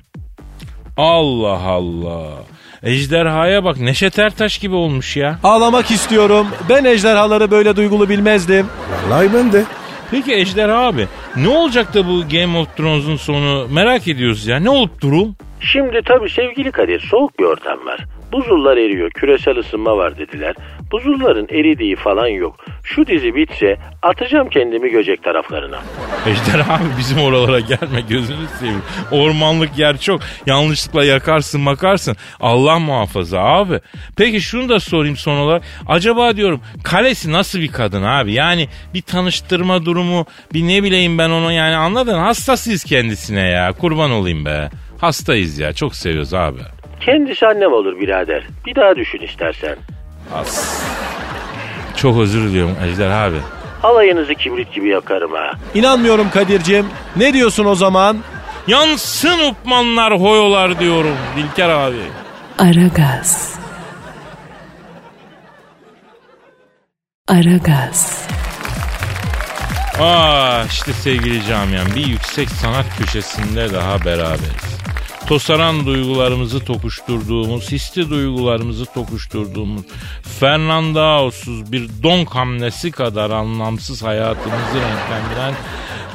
Allah 0.96 1.60
Allah. 1.66 2.30
Ejderhaya 2.82 3.64
bak 3.64 3.80
Neşet 3.80 4.18
Ertaş 4.18 4.58
gibi 4.58 4.74
olmuş 4.74 5.16
ya. 5.16 5.38
Ağlamak 5.44 5.90
istiyorum. 5.90 6.46
Ben 6.68 6.84
ejderhaları 6.84 7.50
böyle 7.50 7.76
duygulu 7.76 8.08
bilmezdim. 8.08 8.66
Vallahi 9.08 9.28
ben 9.34 9.52
de. 9.52 9.64
Peki 10.10 10.34
Ejderha 10.34 10.78
abi 10.86 11.06
ne 11.36 11.48
olacak 11.48 11.94
da 11.94 12.06
bu 12.06 12.22
Game 12.32 12.58
of 12.58 12.76
Thrones'un 12.76 13.16
sonu 13.16 13.68
merak 13.68 14.08
ediyoruz 14.08 14.46
ya. 14.46 14.56
Ne 14.58 14.70
olup 14.70 15.00
durum? 15.00 15.36
Şimdi 15.60 16.00
tabii 16.04 16.30
sevgili 16.30 16.70
Kadir 16.72 17.00
soğuk 17.00 17.38
bir 17.38 17.44
ortam 17.44 17.86
var. 17.86 18.04
Buzullar 18.34 18.76
eriyor, 18.76 19.10
küresel 19.10 19.56
ısınma 19.58 19.96
var 19.96 20.18
dediler. 20.18 20.54
Buzulların 20.92 21.46
eridiği 21.50 21.96
falan 21.96 22.26
yok. 22.26 22.64
Şu 22.84 23.06
dizi 23.06 23.34
bitse 23.34 23.76
atacağım 24.02 24.48
kendimi 24.48 24.90
göcek 24.90 25.24
taraflarına. 25.24 25.78
Ejderha 26.26 26.74
abi 26.74 26.84
bizim 26.98 27.18
oralara 27.18 27.60
gelme 27.60 28.00
gözünü 28.08 28.46
seveyim. 28.58 28.82
Ormanlık 29.10 29.78
yer 29.78 29.98
çok. 29.98 30.20
Yanlışlıkla 30.46 31.04
yakarsın 31.04 31.60
makarsın. 31.60 32.16
Allah 32.40 32.78
muhafaza 32.78 33.40
abi. 33.40 33.80
Peki 34.16 34.40
şunu 34.40 34.68
da 34.68 34.80
sorayım 34.80 35.16
son 35.16 35.36
olarak. 35.36 35.62
Acaba 35.88 36.36
diyorum 36.36 36.60
kalesi 36.84 37.32
nasıl 37.32 37.58
bir 37.60 37.72
kadın 37.72 38.02
abi? 38.02 38.32
Yani 38.32 38.68
bir 38.94 39.02
tanıştırma 39.02 39.84
durumu 39.84 40.26
bir 40.54 40.68
ne 40.68 40.82
bileyim 40.82 41.18
ben 41.18 41.30
onu 41.30 41.52
yani 41.52 41.76
anladın. 41.76 42.18
Hastasıyız 42.18 42.84
kendisine 42.84 43.48
ya. 43.48 43.72
Kurban 43.72 44.10
olayım 44.10 44.44
be. 44.44 44.70
Hastayız 45.00 45.58
ya. 45.58 45.72
Çok 45.72 45.96
seviyoruz 45.96 46.34
abi. 46.34 46.60
Kendisi 47.00 47.46
annem 47.46 47.72
olur 47.72 48.00
birader. 48.00 48.42
Bir 48.66 48.74
daha 48.74 48.96
düşün 48.96 49.18
istersen. 49.18 49.76
As. 50.34 50.82
Çok 51.96 52.18
özür 52.20 52.42
diliyorum 52.48 52.76
Ejderha 52.84 53.24
abi. 53.24 53.36
Alayınızı 53.82 54.34
kibrit 54.34 54.72
gibi 54.74 54.88
yakarım 54.88 55.32
ha. 55.32 55.50
İnanmıyorum 55.74 56.30
Kadir'cim. 56.30 56.86
Ne 57.16 57.32
diyorsun 57.32 57.64
o 57.64 57.74
zaman? 57.74 58.16
Yansın 58.66 59.38
upmanlar 59.50 60.20
hoyolar 60.20 60.78
diyorum 60.80 61.16
Dilker 61.36 61.68
abi. 61.68 61.96
Aragaz. 62.58 63.54
Aragaz. 67.28 68.28
Aa 70.00 70.64
işte 70.70 70.92
sevgili 70.92 71.46
camiam 71.46 71.86
bir 71.96 72.06
yüksek 72.06 72.50
sanat 72.50 72.86
köşesinde 72.98 73.72
daha 73.72 74.04
beraberiz. 74.04 74.83
Tosaran 75.28 75.86
duygularımızı 75.86 76.64
tokuşturduğumuz, 76.64 77.72
hisli 77.72 78.10
duygularımızı 78.10 78.86
tokuşturduğumuz, 78.86 79.82
Fernandaos'uz 80.40 81.72
bir 81.72 81.88
don 82.02 82.24
hamlesi 82.24 82.90
kadar 82.90 83.30
anlamsız 83.30 84.02
hayatımızı 84.02 84.74
renklendiren 84.74 85.54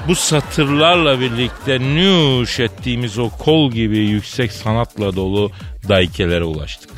bu 0.08 0.16
satırlarla 0.16 1.20
birlikte 1.20 1.80
nüş 1.80 2.60
ettiğimiz 2.60 3.20
o 3.20 3.30
kol 3.30 3.72
gibi 3.72 3.98
yüksek 3.98 4.52
sanatla 4.52 5.16
dolu 5.16 5.52
daykelere 5.90 6.44
ulaştık. 6.44 6.90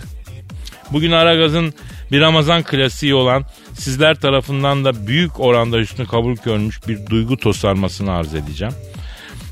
Bugün 0.92 1.12
Aragaz'ın 1.12 1.74
bir 2.12 2.22
Ramazan 2.22 2.64
klasiği 2.64 3.16
olan 3.16 3.46
sizler 3.74 4.16
tarafından 4.16 4.86
da 4.86 5.08
büyük 5.08 5.40
oranda 5.40 5.80
üstüne 5.80 6.06
kabul 6.06 6.36
görmüş 6.36 6.88
bir 6.88 7.06
duygu 7.06 7.38
tosarmasını 7.38 8.12
arz 8.12 8.36
edeceğim. 8.36 8.74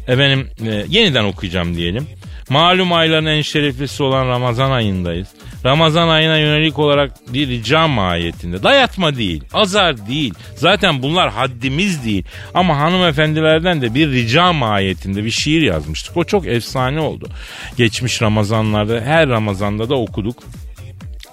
Efendim 0.08 0.50
e, 0.66 0.86
yeniden 0.90 1.24
okuyacağım 1.24 1.76
diyelim. 1.76 2.08
Malum 2.50 2.94
ayların 2.94 3.26
en 3.26 3.42
şereflisi 3.42 4.04
olan 4.04 4.28
Ramazan 4.28 4.72
ayındayız. 4.72 5.28
Ramazan 5.66 6.08
ayına 6.08 6.38
yönelik 6.38 6.80
olarak 6.80 7.12
bir 7.34 7.48
rica 7.48 7.88
mahiyetinde. 7.88 8.64
Dayatma 8.64 9.16
değil, 9.16 9.44
azar 9.54 10.08
değil. 10.08 10.34
Zaten 10.56 11.02
bunlar 11.02 11.30
haddimiz 11.30 12.06
değil. 12.06 12.26
Ama 12.54 12.78
hanımefendilerden 12.78 13.82
de 13.82 13.94
bir 13.94 14.12
rica 14.12 14.54
mahiyetinde 14.54 15.26
bir 15.26 15.32
şiir 15.32 15.62
yazmıştık. 15.62 16.18
O 16.18 16.24
çok 16.24 16.48
efsane 16.48 17.00
oldu. 17.00 17.30
Geçmiş 17.78 18.22
Ramazanlarda 18.22 19.02
her 19.02 19.30
Ramazanda 19.30 19.90
da 19.90 19.96
okuduk. 19.96 20.44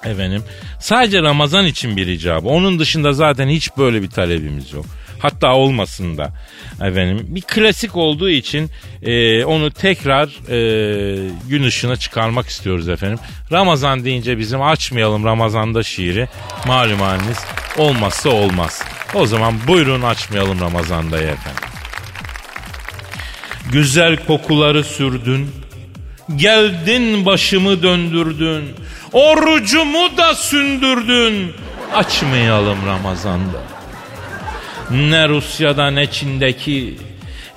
Efendim 0.04 0.42
sadece 0.80 1.22
Ramazan 1.22 1.66
için 1.66 1.96
bir 1.96 2.06
icabı. 2.06 2.48
Onun 2.48 2.78
dışında 2.78 3.12
zaten 3.12 3.48
hiç 3.48 3.76
böyle 3.78 4.02
bir 4.02 4.10
talebimiz 4.10 4.72
yok. 4.72 4.86
Hatta 5.18 5.54
olmasın 5.54 6.18
da 6.18 6.32
efendim. 6.74 7.26
Bir 7.28 7.40
klasik 7.40 7.96
olduğu 7.96 8.30
için 8.30 8.70
e, 9.02 9.44
onu 9.44 9.70
tekrar 9.70 10.28
e, 10.50 11.30
gün 11.48 11.62
ışığına 11.62 11.96
çıkarmak 11.96 12.48
istiyoruz 12.48 12.88
efendim. 12.88 13.18
Ramazan 13.52 14.04
deyince 14.04 14.38
bizim 14.38 14.62
açmayalım 14.62 15.24
Ramazan'da 15.24 15.82
şiiri. 15.82 16.28
Malum 16.66 17.00
haliniz 17.00 17.38
olmazsa 17.78 18.30
olmaz. 18.30 18.82
O 19.14 19.26
zaman 19.26 19.54
buyurun 19.66 20.02
açmayalım 20.02 20.60
Ramazan'da 20.60 21.18
efendim. 21.18 21.64
Güzel 23.72 24.26
kokuları 24.26 24.84
sürdün. 24.84 25.50
Geldin 26.36 27.26
başımı 27.26 27.82
döndürdün. 27.82 28.64
Orucumu 29.12 30.16
da 30.16 30.34
sündürdün. 30.34 31.52
Açmayalım 31.94 32.86
Ramazan'da. 32.86 33.75
Ne 34.90 35.28
Rusya'da 35.28 35.90
ne 35.90 36.10
Çin'deki. 36.10 36.98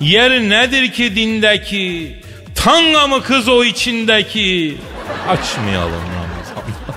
Yer 0.00 0.30
nedir 0.40 0.92
ki 0.92 1.16
dindeki? 1.16 2.16
Tanga 2.54 3.06
mı 3.06 3.22
kız 3.22 3.48
o 3.48 3.64
içindeki? 3.64 4.78
Açmayalım 5.28 5.92
Ramazan'da. 5.92 6.94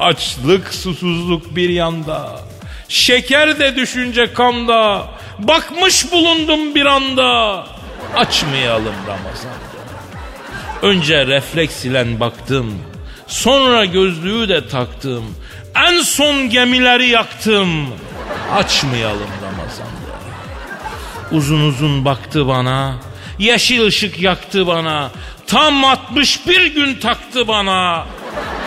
Açlık 0.00 0.74
susuzluk 0.74 1.56
bir 1.56 1.68
yanda. 1.68 2.40
Şeker 2.88 3.58
de 3.58 3.76
düşünce 3.76 4.32
kanda. 4.32 5.08
Bakmış 5.38 6.12
bulundum 6.12 6.74
bir 6.74 6.86
anda. 6.86 7.66
Açmayalım 8.16 8.94
Ramazan'da. 9.06 9.66
Önce 10.82 11.26
refleks 11.26 11.84
ile 11.84 12.20
baktım. 12.20 12.74
Sonra 13.26 13.84
gözlüğü 13.84 14.48
de 14.48 14.68
taktım. 14.68 15.24
En 15.76 16.02
son 16.02 16.50
gemileri 16.50 17.08
yaktım. 17.08 17.88
Açmayalım 18.54 19.28
Ramazan'da. 19.42 20.16
Uzun 21.32 21.60
uzun 21.60 22.04
baktı 22.04 22.48
bana. 22.48 22.94
Yeşil 23.38 23.86
ışık 23.86 24.20
yaktı 24.20 24.66
bana. 24.66 25.10
Tam 25.46 25.84
61 25.84 26.74
gün 26.74 26.94
taktı 26.94 27.48
bana. 27.48 28.06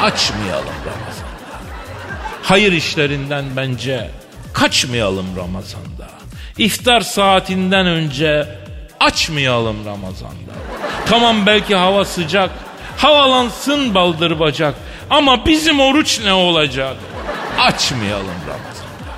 Açmayalım 0.01 0.75
Ramazan'da. 0.85 1.59
Hayır 2.43 2.71
işlerinden 2.71 3.45
bence 3.55 4.11
kaçmayalım 4.53 5.35
Ramazan'da. 5.37 6.09
İftar 6.57 7.01
saatinden 7.01 7.85
önce 7.85 8.47
açmayalım 8.99 9.85
Ramazan'da. 9.85 10.53
Tamam 11.05 11.45
belki 11.45 11.75
hava 11.75 12.05
sıcak, 12.05 12.51
havalansın 12.99 13.95
baldır 13.95 14.39
bacak 14.39 14.75
ama 15.09 15.45
bizim 15.45 15.79
oruç 15.79 16.19
ne 16.23 16.33
olacak? 16.33 16.95
Açmayalım 17.59 18.25
Ramazan'da. 18.47 19.13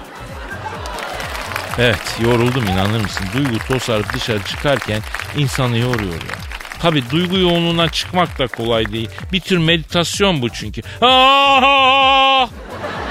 Evet 1.77 2.17
yoruldum 2.19 2.67
inanır 2.67 3.01
mısın? 3.01 3.25
Duygu 3.33 3.57
tosarıp 3.67 4.13
dışarı 4.13 4.43
çıkarken 4.43 5.01
insanı 5.37 5.77
yoruyor 5.77 6.13
ya. 6.13 6.37
Tabi 6.81 7.09
duygu 7.09 7.37
yoğunluğundan 7.37 7.87
çıkmak 7.87 8.39
da 8.39 8.47
kolay 8.47 8.91
değil. 8.91 9.09
Bir 9.31 9.39
tür 9.39 9.57
meditasyon 9.57 10.41
bu 10.41 10.49
çünkü. 10.49 10.81
Aa! 11.01 12.47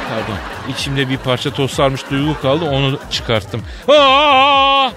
Pardon 0.09 0.37
içimde 0.69 1.09
bir 1.09 1.17
parça 1.17 1.51
tosarmış 1.55 2.01
duygu 2.11 2.41
kaldı 2.43 2.65
onu 2.65 2.99
çıkarttım. 3.11 3.63
Aa! 3.89 4.91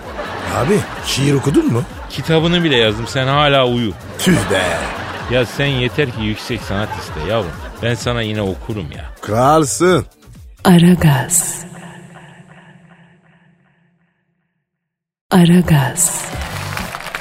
Abi 0.57 0.79
şiir 1.07 1.33
okudun 1.33 1.73
mu? 1.73 1.83
Kitabını 2.09 2.63
bile 2.63 2.75
yazdım 2.75 3.07
sen 3.07 3.27
hala 3.27 3.67
uyu. 3.67 3.93
Tüh 4.19 4.35
be. 4.51 4.77
Ya 5.31 5.45
sen 5.45 5.65
yeter 5.65 6.05
ki 6.11 6.21
yüksek 6.21 6.61
sanat 6.61 6.89
iste 6.99 7.29
yavrum. 7.31 7.51
Ben 7.81 7.95
sana 7.95 8.21
yine 8.21 8.41
okurum 8.41 8.91
ya. 8.91 9.05
Kralsın. 9.21 10.05
Aragaz. 10.63 11.65
Aragaz. 15.31 16.25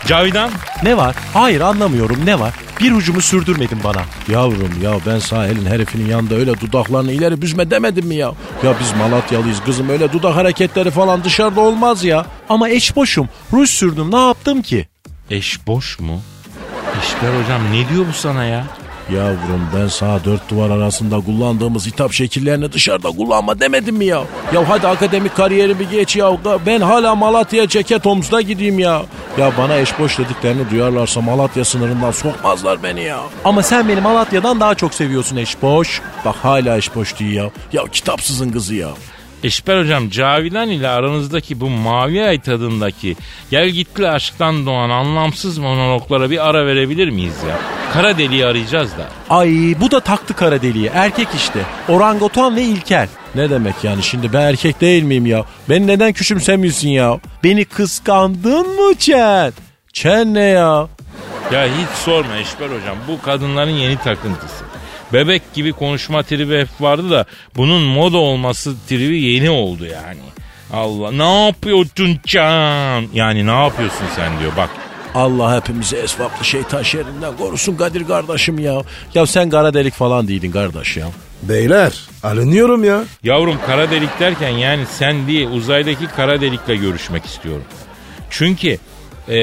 Cavidan 0.07 0.51
Ne 0.83 0.97
var? 0.97 1.17
Hayır 1.35 1.61
anlamıyorum 1.61 2.27
ne 2.27 2.41
var? 2.41 2.55
Bir 2.81 2.93
ucumu 2.93 3.21
sürdürmedin 3.21 3.79
bana. 3.85 4.03
Yavrum 4.29 4.83
ya 4.83 4.93
ben 5.07 5.19
sağ 5.19 5.47
elin 5.47 5.67
herifinin 5.67 6.09
yanında 6.11 6.35
öyle 6.35 6.61
dudaklarını 6.61 7.13
ileri 7.13 7.43
büzme 7.43 7.71
demedim 7.71 8.07
mi 8.07 8.15
ya? 8.15 8.33
Ya 8.63 8.75
biz 8.81 8.93
Malatyalıyız 8.97 9.65
kızım 9.65 9.89
öyle 9.89 10.13
dudak 10.13 10.37
hareketleri 10.37 10.91
falan 10.91 11.25
dışarıda 11.25 11.61
olmaz 11.61 12.05
ya. 12.05 12.27
Ama 12.49 12.69
eş 12.69 12.97
boşum. 12.97 13.29
Ruj 13.53 13.71
sürdüm 13.71 14.11
ne 14.11 14.27
yaptım 14.27 14.63
ki? 14.63 14.89
eş 15.31 15.67
boş 15.67 16.01
mu? 16.01 16.21
Eşber 17.03 17.43
hocam 17.43 17.61
ne 17.73 17.89
diyor 17.89 18.05
bu 18.09 18.13
sana 18.13 18.45
ya? 18.45 18.65
Yavrum 19.13 19.69
ben 19.77 19.89
sağ 19.89 20.25
dört 20.25 20.51
duvar 20.51 20.71
arasında 20.71 21.21
kullandığımız 21.21 21.87
hitap 21.87 22.13
şekillerini 22.13 22.73
dışarıda 22.73 23.09
kullanma 23.11 23.61
demedim 23.61 23.97
mi 23.97 24.05
ya? 24.05 24.23
Ya 24.55 24.69
hadi 24.69 24.89
akademik 24.89 25.37
kariyerimi 25.37 25.89
geç 25.91 26.17
ya. 26.17 26.37
Ben 26.67 26.81
hala 26.81 27.15
Malatya 27.15 27.69
ceket 27.69 28.07
omuzda 28.07 28.41
gideyim 28.41 28.79
ya. 28.79 29.03
Ya 29.39 29.53
bana 29.59 29.77
eş 29.77 29.99
boş 29.99 30.19
dediklerini 30.19 30.71
duyarlarsa 30.71 31.21
Malatya 31.21 31.65
sınırından 31.65 32.11
sokmazlar 32.11 32.83
beni 32.83 33.03
ya. 33.03 33.21
Ama 33.45 33.63
sen 33.63 33.89
beni 33.89 34.01
Malatya'dan 34.01 34.61
daha 34.61 34.75
çok 34.75 34.95
seviyorsun 34.95 35.37
eş 35.37 35.63
boş. 35.63 36.01
Bak 36.25 36.37
hala 36.43 36.77
eş 36.77 36.95
boş 36.95 37.19
değil 37.21 37.33
ya. 37.33 37.51
Ya 37.73 37.83
kitapsızın 37.93 38.53
kızı 38.53 38.75
ya. 38.75 38.89
Eşber 39.43 39.81
hocam 39.81 40.11
Cavidan 40.11 40.69
ile 40.69 40.89
aranızdaki 40.89 41.61
bu 41.61 41.71
mavi 41.71 42.25
ay 42.25 42.41
tadındaki 42.41 43.17
gel 43.51 43.69
gitli 43.69 44.09
aşktan 44.09 44.67
doğan 44.67 44.91
anlamsız 44.91 45.59
monologlara 45.59 46.31
bir 46.31 46.49
ara 46.49 46.67
verebilir 46.67 47.11
miyiz 47.11 47.35
ya? 47.49 47.59
Kara 47.93 48.19
deliği 48.19 48.47
arayacağız 48.47 48.91
da. 48.99 49.09
Ay 49.31 49.75
bu 49.81 49.91
da 49.91 50.01
taktı 50.01 50.35
kara 50.35 50.63
deliği. 50.63 50.91
Erkek 50.95 51.29
işte. 51.37 51.61
Orangutan 51.89 52.57
ve 52.57 52.63
İlker. 52.63 53.09
Ne 53.35 53.51
demek 53.51 53.75
yani 53.83 54.03
şimdi 54.03 54.33
ben 54.33 54.41
erkek 54.41 54.81
değil 54.81 55.03
miyim 55.03 55.27
ya? 55.27 55.45
Beni 55.69 55.87
neden 55.87 56.13
küçümsemiyorsun 56.13 56.89
ya? 56.89 57.21
Beni 57.45 57.65
kıskandın 57.65 58.67
mı 58.69 58.95
Çen? 58.95 59.53
Çen 59.93 60.35
ne 60.35 60.43
ya? 60.43 60.89
Ya 61.53 61.65
hiç 61.65 61.99
sorma 62.05 62.37
Eşber 62.37 62.67
hocam 62.67 62.97
bu 63.09 63.23
kadınların 63.23 63.71
yeni 63.71 63.97
takıntısı. 63.97 64.65
Bebek 65.13 65.43
gibi 65.55 65.73
konuşma 65.73 66.23
tribi 66.23 66.59
hep 66.61 66.69
vardı 66.81 67.11
da 67.11 67.25
bunun 67.57 67.83
moda 67.83 68.19
olması 68.19 68.75
tribi 68.89 69.23
yeni 69.23 69.51
oldu 69.51 69.87
yani. 69.87 70.19
Allah 70.73 71.13
ne 71.13 71.45
yapıyorsun 71.47 72.21
can? 72.27 73.05
Yani 73.15 73.47
ne 73.47 73.63
yapıyorsun 73.65 74.05
sen 74.17 74.41
diyor 74.41 74.53
bak. 74.57 74.71
Allah 75.15 75.57
hepimizi 75.57 75.97
esvaplı 75.97 76.45
şeytan 76.45 76.83
şerrinden 76.83 77.37
korusun 77.37 77.77
Kadir 77.77 78.07
kardeşim 78.07 78.59
ya. 78.59 78.83
Ya 79.15 79.27
sen 79.27 79.51
kara 79.51 79.75
delik 79.75 79.95
falan 79.95 80.29
değildin 80.29 80.51
kardeş 80.51 80.97
ya. 80.97 81.07
Beyler 81.43 81.93
alınıyorum 82.23 82.85
ya. 82.85 83.05
Yavrum 83.25 83.59
kara 83.67 83.91
delik 83.91 84.21
derken 84.21 84.49
yani 84.49 84.87
sen 84.99 85.27
değil 85.29 85.49
uzaydaki 85.49 86.07
kara 86.07 86.41
delikle 86.41 86.77
görüşmek 86.77 87.25
istiyorum. 87.25 87.65
Çünkü 88.31 88.79
e, 89.29 89.35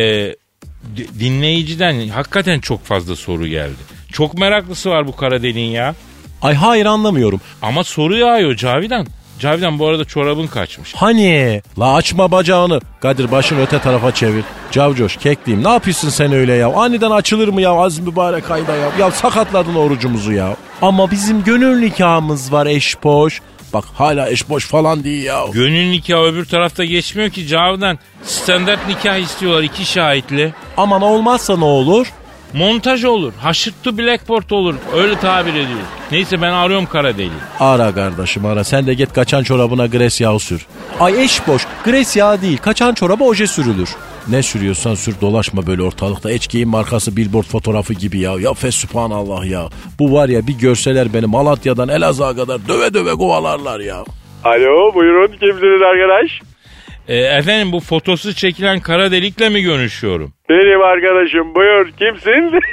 di- 0.95 1.19
dinleyiciden 1.19 2.07
hakikaten 2.07 2.59
çok 2.59 2.85
fazla 2.85 3.15
soru 3.15 3.47
geldi. 3.47 3.98
Çok 4.11 4.37
meraklısı 4.37 4.89
var 4.89 5.07
bu 5.07 5.15
kara 5.15 5.41
deliğin 5.41 5.71
ya. 5.71 5.95
Ay 6.41 6.55
hayır 6.55 6.85
anlamıyorum. 6.85 7.41
Ama 7.61 7.83
soru 7.83 8.17
yağıyor 8.17 8.55
Cavidan. 8.55 9.07
Cavidan 9.39 9.79
bu 9.79 9.87
arada 9.87 10.05
çorabın 10.05 10.47
kaçmış. 10.47 10.93
Hani? 10.95 11.61
La 11.79 11.93
açma 11.93 12.31
bacağını. 12.31 12.81
Kadir 13.01 13.31
başını 13.31 13.61
öte 13.61 13.79
tarafa 13.79 14.11
çevir. 14.13 14.43
Cavcoş 14.71 15.17
kekliyim. 15.17 15.63
Ne 15.63 15.69
yapıyorsun 15.69 16.09
sen 16.09 16.31
öyle 16.33 16.53
ya? 16.53 16.67
Aniden 16.73 17.11
açılır 17.11 17.47
mı 17.47 17.61
ya 17.61 17.71
az 17.71 17.99
mübarek 17.99 18.51
ayda 18.51 18.75
ya? 18.75 18.89
Ya 18.99 19.11
sakatladın 19.11 19.75
orucumuzu 19.75 20.31
ya. 20.31 20.55
Ama 20.81 21.11
bizim 21.11 21.43
gönül 21.43 21.79
nikahımız 21.79 22.51
var 22.53 22.65
eş 22.65 23.03
boş. 23.03 23.41
Bak 23.73 23.83
hala 23.93 24.29
eş 24.29 24.49
boş 24.49 24.67
falan 24.67 25.03
değil 25.03 25.23
ya. 25.23 25.45
Gönül 25.53 25.89
nikahı 25.89 26.21
öbür 26.21 26.45
tarafta 26.45 26.85
geçmiyor 26.85 27.29
ki 27.29 27.47
Cavidan. 27.47 27.99
Standart 28.23 28.87
nikah 28.87 29.17
istiyorlar 29.17 29.63
iki 29.63 29.85
şahitli. 29.85 30.53
Aman 30.77 31.01
olmazsa 31.01 31.57
ne 31.57 31.65
olur? 31.65 32.07
Montaj 32.53 33.03
olur. 33.05 33.33
Haşırttı 33.33 33.97
blackboard 33.97 34.49
olur. 34.49 34.75
Öyle 34.95 35.19
tabir 35.19 35.51
ediyor. 35.53 35.79
Neyse 36.11 36.41
ben 36.41 36.51
arıyorum 36.51 36.85
kara 36.85 37.13
deliği. 37.13 37.29
Ara 37.59 37.93
kardeşim 37.95 38.45
ara. 38.45 38.63
Sen 38.63 38.87
de 38.87 38.93
git 38.93 39.13
kaçan 39.13 39.43
çorabına 39.43 39.85
gres 39.85 40.21
yağı 40.21 40.39
sür. 40.39 40.65
Ay 40.99 41.23
eş 41.23 41.47
boş. 41.47 41.61
Gres 41.85 42.17
yağı 42.17 42.41
değil. 42.41 42.57
Kaçan 42.57 42.93
çoraba 42.93 43.23
oje 43.23 43.47
sürülür. 43.47 43.89
Ne 44.27 44.43
sürüyorsan 44.43 44.95
sür 44.95 45.15
dolaşma 45.21 45.67
böyle 45.67 45.81
ortalıkta. 45.83 46.31
Eçkeğin 46.31 46.69
markası 46.69 47.17
billboard 47.17 47.45
fotoğrafı 47.45 47.93
gibi 47.93 48.19
ya. 48.19 48.31
Ya 48.39 48.53
fesubhanallah 48.53 49.45
ya. 49.45 49.69
Bu 49.99 50.13
var 50.13 50.29
ya 50.29 50.47
bir 50.47 50.53
görseler 50.57 51.13
beni 51.13 51.25
Malatya'dan 51.25 51.89
Elazığ'a 51.89 52.35
kadar 52.35 52.67
döve 52.67 52.93
döve 52.93 53.11
kovalarlar 53.11 53.79
ya. 53.79 54.03
Alo 54.43 54.93
buyurun 54.95 55.27
kimsiniz 55.27 55.81
arkadaş? 55.81 56.41
E, 57.09 57.15
efendim 57.17 57.71
bu 57.71 57.79
fotosu 57.79 58.33
çekilen 58.33 58.79
kara 58.79 59.11
delikle 59.11 59.49
mi 59.49 59.61
görüşüyorum? 59.61 60.33
Benim 60.49 60.81
arkadaşım 60.81 61.55
buyur 61.55 61.91
kimsin? 61.99 62.59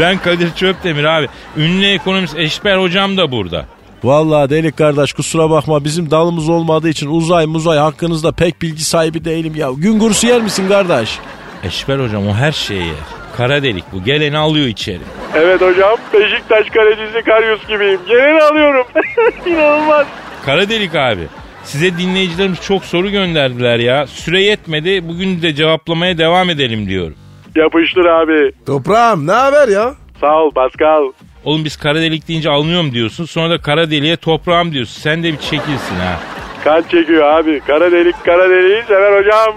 Ben 0.00 0.18
Kadir 0.18 0.54
Çöptemir 0.54 1.04
abi. 1.04 1.28
Ünlü 1.56 1.86
ekonomist 1.86 2.38
Eşber 2.38 2.76
hocam 2.76 3.16
da 3.16 3.32
burada. 3.32 3.66
Vallahi 4.04 4.50
delik 4.50 4.76
kardeş 4.78 5.12
kusura 5.12 5.50
bakma 5.50 5.84
bizim 5.84 6.10
dalımız 6.10 6.48
olmadığı 6.48 6.88
için 6.88 7.06
uzay 7.10 7.46
muzay 7.46 7.78
hakkınızda 7.78 8.32
pek 8.32 8.62
bilgi 8.62 8.84
sahibi 8.84 9.24
değilim 9.24 9.52
ya. 9.56 9.68
Gün 9.76 9.98
kurusu 9.98 10.26
yer 10.26 10.40
misin 10.40 10.68
kardeş? 10.68 11.18
Eşber 11.64 11.98
hocam 11.98 12.28
o 12.28 12.34
her 12.34 12.52
şeyi 12.52 12.86
yer. 12.86 12.94
Kara 13.36 13.62
delik 13.62 13.84
bu. 13.92 14.04
Geleni 14.04 14.38
alıyor 14.38 14.66
içeri. 14.66 15.00
evet 15.34 15.60
hocam 15.60 15.96
Beşiktaş 16.14 16.66
kalecisi 16.70 17.22
Karyus 17.24 17.66
gibiyim. 17.68 18.00
Geleni 18.08 18.42
alıyorum. 18.42 18.86
İnanılmaz. 19.46 20.06
Kara 20.44 20.68
delik 20.68 20.94
abi. 20.94 21.28
Size 21.64 21.98
dinleyicilerimiz 21.98 22.60
çok 22.60 22.84
soru 22.84 23.10
gönderdiler 23.10 23.78
ya. 23.78 24.06
Süre 24.06 24.42
yetmedi. 24.42 25.08
Bugün 25.08 25.42
de 25.42 25.54
cevaplamaya 25.54 26.18
devam 26.18 26.50
edelim 26.50 26.88
diyorum. 26.88 27.14
Yapıştır 27.56 28.04
abi. 28.04 28.52
Toprağım 28.66 29.26
ne 29.26 29.32
haber 29.32 29.68
ya? 29.68 29.94
Sağ 30.20 30.42
ol 30.42 30.50
Pascal. 30.50 31.12
Oğlum 31.44 31.64
biz 31.64 31.76
kara 31.76 32.00
delik 32.00 32.28
deyince 32.28 32.50
alınıyorum 32.50 32.92
diyorsun. 32.92 33.24
Sonra 33.24 33.50
da 33.50 33.58
kara 33.58 33.90
deliğe 33.90 34.16
toprağım 34.16 34.72
diyorsun. 34.72 35.00
Sen 35.02 35.22
de 35.22 35.32
bir 35.32 35.38
çekilsin 35.38 35.96
ha. 35.96 36.20
Kan 36.64 36.82
çekiyor 36.82 37.22
abi. 37.34 37.60
Kara 37.66 37.92
delik 37.92 38.24
kara 38.24 38.50
deliği 38.50 38.82
sever 38.88 39.18
hocam. 39.22 39.56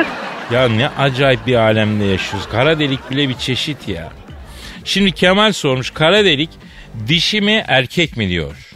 Ya 0.52 0.68
ne 0.68 0.88
acayip 0.88 1.46
bir 1.46 1.54
alemde 1.54 2.04
yaşıyoruz. 2.04 2.48
Kara 2.48 2.78
delik 2.78 3.10
bile 3.10 3.28
bir 3.28 3.34
çeşit 3.34 3.88
ya. 3.88 4.08
Şimdi 4.84 5.12
Kemal 5.12 5.52
sormuş. 5.52 5.90
Kara 5.90 6.24
delik 6.24 6.50
dişi 7.08 7.40
mi 7.40 7.64
erkek 7.68 8.16
mi 8.16 8.28
diyor. 8.28 8.69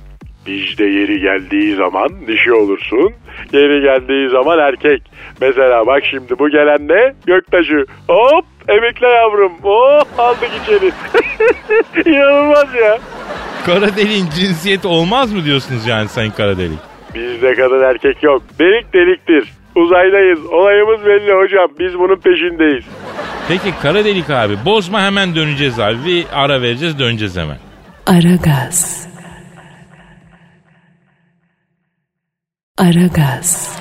İşte 0.46 0.84
yeri 0.84 1.20
geldiği 1.20 1.76
zaman 1.76 2.08
dişi 2.26 2.52
olursun. 2.52 3.12
Yeri 3.52 3.80
geldiği 3.80 4.28
zaman 4.30 4.58
erkek. 4.58 5.02
Mesela 5.40 5.86
bak 5.86 6.02
şimdi 6.10 6.38
bu 6.38 6.48
gelen 6.50 6.88
ne? 6.88 7.14
Göktaşı. 7.26 7.84
Hop 8.08 8.44
emekle 8.68 9.06
yavrum. 9.06 9.52
Oh 9.64 10.02
aldık 10.18 10.50
içeri. 10.62 10.92
İnanılmaz 12.16 12.74
ya. 12.74 12.98
Kara 13.66 13.96
deliğin 13.96 14.26
cinsiyeti 14.38 14.88
olmaz 14.88 15.32
mı 15.32 15.44
diyorsunuz 15.44 15.86
yani 15.86 16.08
sayın 16.08 16.30
kara 16.30 16.58
delik? 16.58 16.78
Bizde 17.14 17.54
kadın 17.54 17.82
erkek 17.82 18.22
yok. 18.22 18.42
Delik 18.58 18.94
deliktir. 18.94 19.52
Uzaydayız. 19.76 20.46
Olayımız 20.46 21.06
belli 21.06 21.32
hocam. 21.32 21.68
Biz 21.78 21.98
bunun 21.98 22.16
peşindeyiz. 22.16 22.84
Peki 23.48 23.74
kara 23.82 24.04
delik 24.04 24.30
abi 24.30 24.54
bozma 24.64 25.02
hemen 25.02 25.34
döneceğiz 25.34 25.80
abi. 25.80 25.96
Bir 26.06 26.26
ara 26.32 26.62
vereceğiz 26.62 26.98
döneceğiz 26.98 27.36
hemen. 27.36 27.56
Aragaz. 28.06 29.13
Aragaz. 32.78 33.78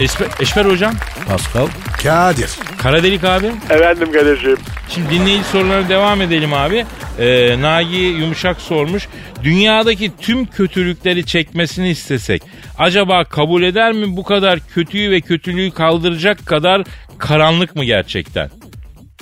Esper, 0.00 0.28
Eşber 0.40 0.64
hocam 0.64 0.92
Pascal. 1.28 1.66
Kadir. 2.02 2.50
kara 2.82 3.02
delik 3.02 3.24
abi. 3.24 3.46
Efendim 3.70 4.12
Kadir'ciğim. 4.12 4.58
Şimdi 4.88 5.10
dinleyici 5.10 5.44
sorularına 5.44 5.88
devam 5.88 6.22
edelim 6.22 6.52
abi. 6.52 6.84
Ee, 7.18 7.60
Nagi 7.60 7.96
Yumuşak 7.96 8.60
sormuş. 8.60 9.08
Dünyadaki 9.42 10.16
tüm 10.20 10.46
kötülükleri 10.46 11.26
çekmesini 11.26 11.90
istesek 11.90 12.42
acaba 12.78 13.24
kabul 13.24 13.62
eder 13.62 13.92
mi 13.92 14.16
bu 14.16 14.24
kadar 14.24 14.58
kötüyü 14.74 15.10
ve 15.10 15.20
kötülüğü 15.20 15.70
kaldıracak 15.70 16.46
kadar 16.46 16.82
karanlık 17.18 17.76
mı 17.76 17.84
gerçekten? 17.84 18.50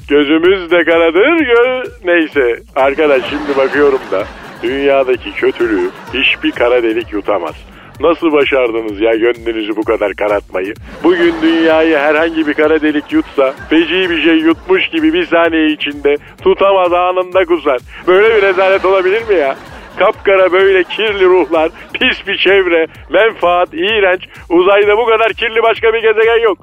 Gözümüz 0.08 0.70
de 0.70 0.84
karadır. 0.84 1.38
Gö 1.38 1.90
Neyse. 2.04 2.62
Arkadaş 2.76 3.22
şimdi 3.30 3.56
bakıyorum 3.56 4.00
da 4.10 4.26
dünyadaki 4.62 5.32
kötülüğü 5.32 5.90
hiçbir 6.14 6.50
kara 6.50 6.82
delik 6.82 7.12
yutamaz. 7.12 7.54
Nasıl 8.00 8.32
başardınız 8.32 9.00
ya 9.00 9.14
gönlünüzü 9.14 9.76
bu 9.76 9.82
kadar 9.82 10.14
karartmayı? 10.14 10.74
Bugün 11.04 11.34
dünyayı 11.42 11.98
herhangi 11.98 12.46
bir 12.46 12.54
kara 12.54 12.82
delik 12.82 13.12
yutsa, 13.12 13.54
feci 13.70 14.10
bir 14.10 14.22
şey 14.22 14.38
yutmuş 14.38 14.88
gibi 14.88 15.12
bir 15.12 15.26
saniye 15.26 15.72
içinde 15.72 16.16
tutamaz 16.42 16.92
anında 16.92 17.44
kusar. 17.44 17.78
Böyle 18.06 18.36
bir 18.36 18.42
rezalet 18.42 18.84
olabilir 18.84 19.28
mi 19.28 19.34
ya? 19.34 19.56
Kapkara 19.98 20.52
böyle 20.52 20.84
kirli 20.84 21.24
ruhlar, 21.24 21.70
pis 21.92 22.26
bir 22.26 22.38
çevre, 22.38 22.86
menfaat, 23.10 23.74
iğrenç. 23.74 24.22
Uzayda 24.48 24.96
bu 24.96 25.06
kadar 25.06 25.32
kirli 25.32 25.62
başka 25.62 25.92
bir 25.92 26.02
gezegen 26.02 26.42
yok. 26.42 26.58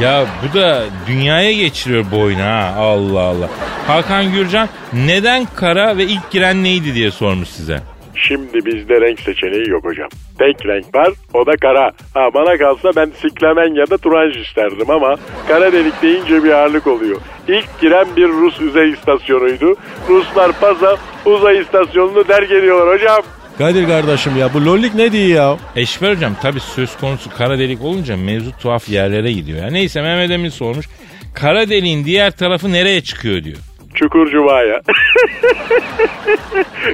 Ya 0.00 0.26
bu 0.42 0.58
da 0.58 0.82
dünyaya 1.06 1.52
geçiriyor 1.52 2.04
boyunu 2.12 2.42
ha 2.42 2.74
Allah 2.78 3.20
Allah. 3.20 3.48
Hakan 3.86 4.32
Gürcan 4.32 4.68
neden 4.92 5.46
kara 5.56 5.96
ve 5.96 6.04
ilk 6.04 6.30
giren 6.30 6.64
neydi 6.64 6.94
diye 6.94 7.10
sormuş 7.10 7.48
size. 7.48 7.80
Şimdi 8.14 8.66
bizde 8.66 9.00
renk 9.00 9.20
seçeneği 9.20 9.68
yok 9.68 9.84
hocam. 9.84 10.08
Tek 10.38 10.66
renk 10.66 10.94
var 10.94 11.10
o 11.34 11.46
da 11.46 11.52
kara. 11.56 11.92
Ha 12.14 12.34
bana 12.34 12.56
kalsa 12.56 12.90
ben 12.96 13.10
siklemen 13.22 13.74
ya 13.74 13.90
da 13.90 13.98
turanj 13.98 14.36
isterdim 14.36 14.90
ama 14.90 15.16
kara 15.48 15.72
delik 15.72 16.02
deyince 16.02 16.44
bir 16.44 16.50
ağırlık 16.50 16.86
oluyor. 16.86 17.20
İlk 17.48 17.80
giren 17.80 18.06
bir 18.16 18.28
Rus 18.28 18.60
uzay 18.60 18.90
istasyonuydu. 18.90 19.76
Ruslar 20.08 20.52
paza 20.60 20.96
uzay 21.24 21.58
istasyonunu 21.58 22.24
terk 22.24 22.50
ediyorlar 22.50 22.94
hocam. 22.94 23.22
Kadir 23.58 23.86
kardeşim 23.86 24.36
ya 24.36 24.54
bu 24.54 24.64
lollik 24.64 24.94
ne 24.94 25.12
diyor 25.12 25.28
ya? 25.28 25.56
Eşber 25.76 26.14
hocam 26.16 26.34
tabi 26.42 26.60
söz 26.60 26.96
konusu 26.96 27.30
kara 27.30 27.58
delik 27.58 27.82
olunca 27.82 28.16
mevzu 28.16 28.50
tuhaf 28.62 28.88
yerlere 28.88 29.32
gidiyor. 29.32 29.58
Ya. 29.58 29.70
Neyse 29.70 30.02
Mehmet 30.02 30.30
Emin 30.30 30.48
sormuş. 30.48 30.86
Kara 31.34 31.68
deliğin 31.68 32.04
diğer 32.04 32.30
tarafı 32.30 32.72
nereye 32.72 33.00
çıkıyor 33.00 33.44
diyor. 33.44 33.56
Çukur 34.02 34.30
Cuma'ya. 34.30 34.80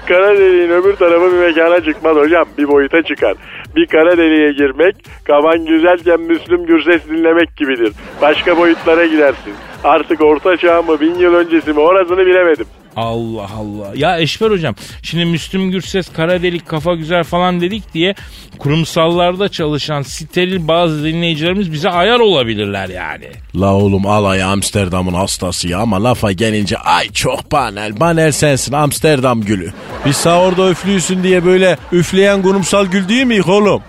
kara 0.09 0.39
deliğin 0.39 0.71
öbür 0.71 0.97
tarafı 0.97 1.33
bir 1.33 1.39
mekana 1.39 1.81
çıkmaz 1.81 2.17
hocam. 2.17 2.45
Bir 2.59 2.69
boyuta 2.69 3.03
çıkar. 3.03 3.35
Bir 3.77 3.87
kara 3.87 4.19
deliğe 4.19 4.53
girmek 4.53 4.97
kafan 5.25 5.67
güzelken 5.67 6.21
Müslüm 6.21 6.67
Gürses 6.67 7.09
dinlemek 7.09 7.57
gibidir. 7.57 7.93
Başka 8.23 8.57
boyutlara 8.57 9.07
gidersin. 9.07 9.55
Artık 9.85 10.21
orta 10.21 10.57
çağ 10.57 10.83
mı 10.83 11.01
bin 11.01 11.15
yıl 11.15 11.35
öncesi 11.35 11.73
mi 11.73 11.81
orasını 11.81 12.27
bilemedim. 12.27 12.67
Allah 12.99 13.49
Allah. 13.59 13.93
Ya 13.95 14.19
Eşber 14.19 14.51
hocam 14.51 14.75
şimdi 15.03 15.25
Müslüm 15.25 15.71
Gürses 15.71 16.09
kara 16.13 16.43
delik 16.43 16.67
kafa 16.69 16.95
güzel 16.95 17.25
falan 17.25 17.61
dedik 17.61 17.95
diye 17.95 18.15
kurumsallarda 18.59 19.49
çalışan 19.49 20.03
steril 20.03 20.69
bazı 20.69 21.05
dinleyicilerimiz 21.05 21.73
bize 21.73 21.91
ayar 21.91 22.21
olabilirler 22.21 22.89
yani. 22.89 23.27
La 23.55 23.75
oğlum 23.75 24.07
alay 24.07 24.43
Amsterdam'ın 24.43 25.15
hastası 25.15 25.69
ya 25.69 25.79
ama 25.79 26.05
lafa 26.05 26.33
gelince 26.33 26.79
ay 26.79 27.09
çok 27.13 27.53
banel. 27.53 28.01
Banel 28.01 28.33
sensin 28.33 28.73
Amsterdam 28.73 29.41
gülü. 29.41 29.73
Biz 30.07 30.17
sağ 30.17 30.41
orada 30.41 30.71
üflüyorsun 30.71 31.23
diye 31.23 31.45
böyle 31.45 31.79
üfleyen 31.93 32.43
kurumsal 32.43 32.87
gül 32.87 33.09
değil 33.09 33.25
miyiz 33.25 33.49
oğlum? 33.49 33.83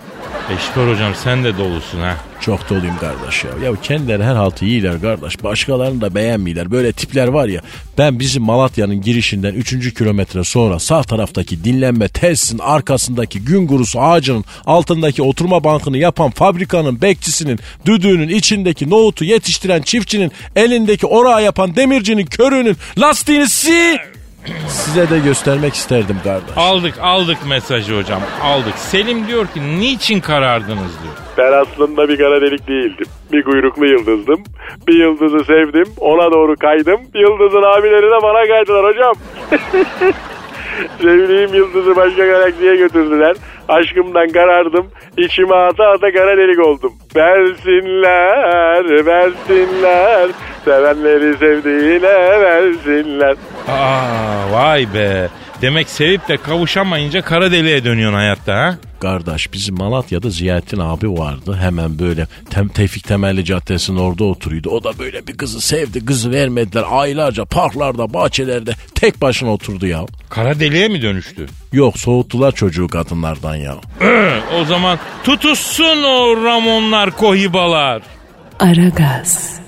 Eşber 0.50 0.92
hocam 0.92 1.12
sen 1.14 1.44
de 1.44 1.58
dolusun 1.58 2.00
ha. 2.00 2.16
Çok 2.40 2.70
doluyum 2.70 2.98
kardeş 2.98 3.44
ya. 3.44 3.50
Ya 3.64 3.80
kendileri 3.82 4.24
her 4.24 4.34
haltı 4.34 4.64
iyiler 4.64 5.00
kardeş. 5.00 5.42
Başkalarını 5.42 6.00
da 6.00 6.14
beğenmiyorlar. 6.14 6.70
Böyle 6.70 6.92
tipler 6.92 7.28
var 7.28 7.48
ya. 7.48 7.60
Ben 7.98 8.18
bizim 8.18 8.42
Malatya'nın 8.42 9.02
girişinden 9.02 9.54
3. 9.54 9.94
kilometre 9.94 10.44
sonra 10.44 10.78
sağ 10.78 11.02
taraftaki 11.02 11.64
dinlenme 11.64 12.08
tesisinin 12.08 12.58
arkasındaki 12.58 13.44
gün 13.44 13.66
gurusu 13.66 14.00
ağacının 14.00 14.44
altındaki 14.66 15.22
oturma 15.22 15.64
bankını 15.64 15.98
yapan 15.98 16.30
fabrikanın 16.30 17.02
bekçisinin 17.02 17.58
düdüğünün 17.86 18.28
içindeki 18.28 18.90
nohutu 18.90 19.24
yetiştiren 19.24 19.82
çiftçinin 19.82 20.32
elindeki 20.56 21.06
orağı 21.06 21.42
yapan 21.44 21.76
demircinin 21.76 22.26
körüğünün 22.26 22.76
lastiğini 22.98 23.48
si 23.48 23.98
size 24.68 25.10
de 25.10 25.18
göstermek 25.18 25.74
isterdim 25.74 26.16
kardeş. 26.24 26.50
Aldık 26.56 26.94
aldık 27.02 27.38
mesajı 27.48 27.98
hocam 27.98 28.22
aldık. 28.42 28.74
Selim 28.78 29.26
diyor 29.26 29.46
ki 29.46 29.60
niçin 29.80 30.20
karardınız 30.20 31.02
diyor. 31.02 31.14
Ben 31.38 31.52
aslında 31.52 32.08
bir 32.08 32.18
kara 32.18 32.40
delik 32.40 32.68
değildim. 32.68 33.06
Bir 33.32 33.42
kuyruklu 33.42 33.86
yıldızdım. 33.86 34.44
Bir 34.88 34.94
yıldızı 34.94 35.44
sevdim. 35.44 35.94
Ona 35.98 36.32
doğru 36.32 36.56
kaydım. 36.56 37.00
Yıldızın 37.14 37.62
abileri 37.62 38.06
de 38.06 38.22
bana 38.22 38.48
kaydılar 38.48 38.84
hocam. 38.84 39.14
Sevdiğim 41.02 41.54
yıldızı 41.54 41.96
başka 41.96 42.26
galaksiye 42.26 42.76
götürdüler. 42.76 43.36
Aşkımdan 43.68 44.28
karardım. 44.28 44.86
İçime 45.16 45.54
ata 45.54 45.84
ata 45.84 46.12
kara 46.12 46.36
delik 46.36 46.66
oldum. 46.66 46.92
Versinler, 47.16 49.06
versinler. 49.06 50.30
Sevenleri 50.64 51.36
sevdiğine 51.36 52.40
versinler. 52.40 53.36
Aa 53.68 54.52
vay 54.52 54.86
be. 54.94 55.28
Demek 55.62 55.90
sevip 55.90 56.28
de 56.28 56.36
kavuşamayınca 56.36 57.22
kara 57.22 57.52
deliğe 57.52 57.84
dönüyorsun 57.84 58.16
hayatta 58.16 58.54
ha? 58.54 58.76
Kardeş 59.00 59.52
bizim 59.52 59.74
Malatya'da 59.74 60.30
Ziyaettin 60.30 60.78
abi 60.78 61.10
vardı. 61.10 61.58
Hemen 61.60 61.98
böyle 61.98 62.26
tem, 62.50 62.68
Tevfik 62.68 63.04
Temelli 63.08 63.44
Caddesi'nin 63.44 63.96
orada 63.96 64.24
oturuyordu. 64.24 64.70
O 64.70 64.84
da 64.84 64.98
böyle 64.98 65.26
bir 65.26 65.36
kızı 65.36 65.60
sevdi. 65.60 66.04
Kızı 66.04 66.30
vermediler. 66.30 66.84
Aylarca 66.90 67.44
parklarda, 67.44 68.14
bahçelerde 68.14 68.72
tek 68.94 69.20
başına 69.20 69.52
oturdu 69.52 69.86
ya. 69.86 70.06
Kara 70.30 70.60
deliğe 70.60 70.88
mi 70.88 71.02
dönüştü? 71.02 71.46
Yok 71.72 71.98
soğuttular 71.98 72.52
çocuğu 72.52 72.88
kadınlardan 72.88 73.56
ya. 73.56 73.76
O 74.60 74.64
zaman 74.64 74.98
tutuşsun 75.24 76.02
o 76.02 76.44
Ramonlar 76.44 77.10
kohibalar. 77.10 78.02
Aragaz. 78.60 79.60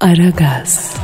Aragaz. 0.00 0.96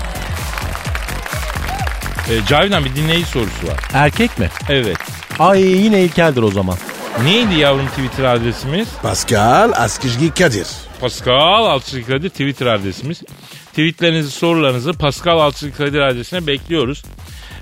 Ee, 2.32 2.46
Cavidan 2.48 2.84
bir 2.84 2.96
dinleyici 2.96 3.26
sorusu 3.26 3.66
var. 3.66 3.80
Erkek 3.94 4.38
mi? 4.38 4.48
Evet. 4.68 4.96
Ay 5.38 5.60
yine 5.62 6.02
ilkeldir 6.02 6.42
o 6.42 6.50
zaman. 6.50 6.76
Neydi 7.24 7.54
yavrum 7.54 7.86
Twitter 7.88 8.24
adresimiz? 8.24 8.88
Pascal 9.02 9.72
Askizgi 9.76 10.34
Kadir. 10.34 10.66
Pascal 11.00 11.64
Altçılık 11.66 12.06
Kadir 12.06 12.28
Twitter 12.28 12.66
adresimiz. 12.66 13.22
Tweetlerinizi, 13.70 14.30
sorularınızı 14.30 14.92
Pascal 14.92 15.38
Altçılık 15.38 15.76
Kadir 15.78 16.00
adresine 16.00 16.46
bekliyoruz. 16.46 17.02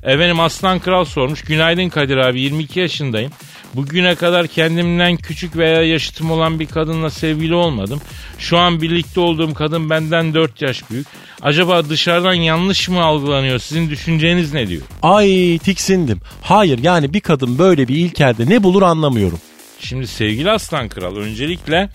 Efendim 0.02 0.40
Aslan 0.40 0.78
Kral 0.78 1.04
sormuş. 1.04 1.42
Günaydın 1.42 1.88
Kadir 1.88 2.16
abi 2.16 2.40
22 2.40 2.80
yaşındayım. 2.80 3.32
Bugüne 3.74 4.14
kadar 4.14 4.46
kendimden 4.46 5.16
küçük 5.16 5.56
veya 5.56 5.82
yaşıtım 5.82 6.30
olan 6.30 6.60
bir 6.60 6.66
kadınla 6.66 7.10
sevgili 7.10 7.54
olmadım. 7.54 8.00
Şu 8.38 8.58
an 8.58 8.82
birlikte 8.82 9.20
olduğum 9.20 9.54
kadın 9.54 9.90
benden 9.90 10.34
4 10.34 10.62
yaş 10.62 10.90
büyük. 10.90 11.06
Acaba 11.42 11.88
dışarıdan 11.88 12.34
yanlış 12.34 12.88
mı 12.88 13.02
algılanıyor? 13.02 13.58
Sizin 13.58 13.90
düşünceniz 13.90 14.54
ne 14.54 14.68
diyor? 14.68 14.82
Ay 15.02 15.58
tiksindim. 15.58 16.20
Hayır 16.42 16.78
yani 16.78 17.14
bir 17.14 17.20
kadın 17.20 17.58
böyle 17.58 17.88
bir 17.88 17.96
ilkelde 17.96 18.48
ne 18.48 18.62
bulur 18.62 18.82
anlamıyorum. 18.82 19.38
Şimdi 19.80 20.06
sevgili 20.06 20.50
Aslan 20.50 20.88
Kral 20.88 21.16
öncelikle 21.16 21.88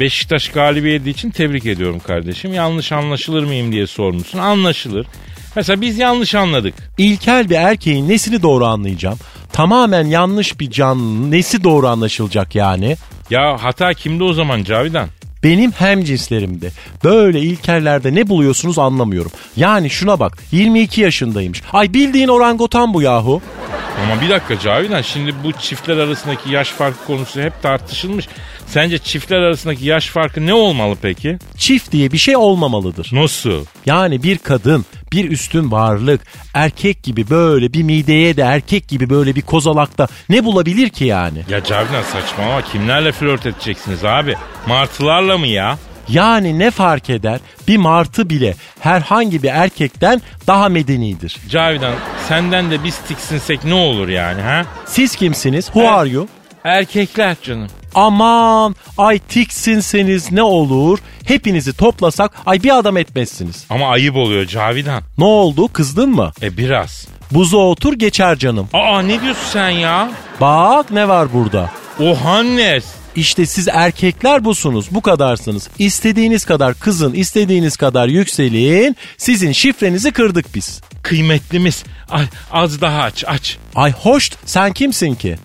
Beşiktaş 0.00 0.48
galibiyeti 0.48 1.10
için 1.10 1.30
tebrik 1.30 1.66
ediyorum 1.66 1.98
kardeşim. 2.06 2.54
Yanlış 2.54 2.92
anlaşılır 2.92 3.44
mıyım 3.44 3.72
diye 3.72 3.86
sormuşsun. 3.86 4.38
Anlaşılır. 4.38 5.06
Mesela 5.56 5.80
biz 5.80 5.98
yanlış 5.98 6.34
anladık. 6.34 6.74
İlkel 6.98 7.50
bir 7.50 7.54
erkeğin 7.54 8.08
nesini 8.08 8.42
doğru 8.42 8.66
anlayacağım? 8.66 9.18
Tamamen 9.52 10.06
yanlış 10.06 10.60
bir 10.60 10.70
canlının 10.70 11.30
nesi 11.30 11.64
doğru 11.64 11.88
anlaşılacak 11.88 12.54
yani? 12.54 12.96
Ya 13.30 13.56
hata 13.62 13.94
kimde 13.94 14.24
o 14.24 14.32
zaman 14.32 14.64
Cavidan? 14.64 15.08
Benim 15.42 15.72
hem 15.72 16.04
cinslerimde 16.04 16.70
böyle 17.04 17.40
ilkellerde 17.40 18.14
ne 18.14 18.28
buluyorsunuz 18.28 18.78
anlamıyorum. 18.78 19.30
Yani 19.56 19.90
şuna 19.90 20.20
bak 20.20 20.38
22 20.52 21.00
yaşındaymış. 21.00 21.62
Ay 21.72 21.94
bildiğin 21.94 22.28
orangutan 22.28 22.94
bu 22.94 23.02
yahu. 23.02 23.42
Ama 24.02 24.20
bir 24.20 24.30
dakika 24.30 24.58
Cavidan 24.58 25.02
şimdi 25.02 25.34
bu 25.44 25.52
çiftler 25.52 25.96
arasındaki 25.96 26.50
yaş 26.50 26.70
farkı 26.70 27.06
konusu 27.06 27.40
hep 27.40 27.62
tartışılmış. 27.62 28.28
Sence 28.66 28.98
çiftler 28.98 29.36
arasındaki 29.36 29.86
yaş 29.86 30.06
farkı 30.08 30.46
ne 30.46 30.54
olmalı 30.54 30.96
peki? 31.02 31.38
Çift 31.56 31.92
diye 31.92 32.12
bir 32.12 32.18
şey 32.18 32.36
olmamalıdır. 32.36 33.08
Nasıl? 33.12 33.64
Yani 33.86 34.22
bir 34.22 34.38
kadın 34.38 34.84
bir 35.16 35.30
üstün 35.30 35.70
varlık 35.70 36.20
erkek 36.54 37.02
gibi 37.02 37.30
böyle 37.30 37.72
bir 37.72 37.82
mideye 37.82 38.36
de 38.36 38.42
erkek 38.42 38.88
gibi 38.88 39.10
böyle 39.10 39.34
bir 39.34 39.42
kozalakta 39.42 40.08
ne 40.28 40.44
bulabilir 40.44 40.88
ki 40.88 41.04
yani? 41.04 41.38
Ya 41.50 41.64
Cavidan 41.64 42.02
saçmalama 42.02 42.62
kimlerle 42.62 43.12
flört 43.12 43.46
edeceksiniz 43.46 44.04
abi? 44.04 44.34
Martılarla 44.66 45.38
mı 45.38 45.46
ya? 45.46 45.78
Yani 46.08 46.58
ne 46.58 46.70
fark 46.70 47.10
eder? 47.10 47.40
Bir 47.68 47.76
martı 47.76 48.30
bile 48.30 48.54
herhangi 48.80 49.42
bir 49.42 49.48
erkekten 49.48 50.22
daha 50.46 50.68
medenidir. 50.68 51.36
Cavidan 51.50 51.94
senden 52.28 52.70
de 52.70 52.84
biz 52.84 52.98
tiksinsek 52.98 53.64
ne 53.64 53.74
olur 53.74 54.08
yani 54.08 54.42
ha? 54.42 54.64
Siz 54.86 55.16
kimsiniz? 55.16 55.64
Who 55.64 55.88
are 55.90 56.08
you? 56.08 56.28
Erkekler 56.64 57.36
canım. 57.42 57.68
Aman 57.96 58.74
ay 58.98 59.18
tiksinseniz 59.18 60.32
ne 60.32 60.42
olur? 60.42 60.98
Hepinizi 61.24 61.72
toplasak 61.72 62.32
ay 62.46 62.62
bir 62.62 62.78
adam 62.78 62.96
etmezsiniz. 62.96 63.64
Ama 63.70 63.88
ayıp 63.88 64.16
oluyor 64.16 64.46
Cavidan. 64.46 65.02
Ne 65.18 65.24
oldu 65.24 65.68
kızdın 65.72 66.10
mı? 66.10 66.32
E 66.42 66.56
biraz. 66.56 67.06
Buza 67.30 67.56
otur 67.56 67.92
geçer 67.92 68.38
canım. 68.38 68.68
Aa 68.72 69.02
ne 69.02 69.22
diyorsun 69.22 69.46
sen 69.52 69.70
ya? 69.70 70.10
Bak 70.40 70.90
ne 70.90 71.08
var 71.08 71.28
burada. 71.32 71.70
O 72.00 72.24
Hannes. 72.24 72.84
İşte 73.16 73.46
siz 73.46 73.68
erkekler 73.68 74.44
busunuz 74.44 74.86
bu 74.90 75.00
kadarsınız. 75.00 75.68
İstediğiniz 75.78 76.44
kadar 76.44 76.74
kızın 76.74 77.12
istediğiniz 77.12 77.76
kadar 77.76 78.08
yükselin. 78.08 78.96
Sizin 79.16 79.52
şifrenizi 79.52 80.12
kırdık 80.12 80.54
biz. 80.54 80.80
Kıymetlimiz. 81.06 81.84
Ay, 82.10 82.24
az 82.52 82.80
daha 82.80 83.02
aç 83.02 83.24
aç. 83.26 83.58
Ay 83.74 83.92
hoş 83.92 84.30
sen 84.44 84.72
kimsin 84.72 85.14
ki? 85.14 85.36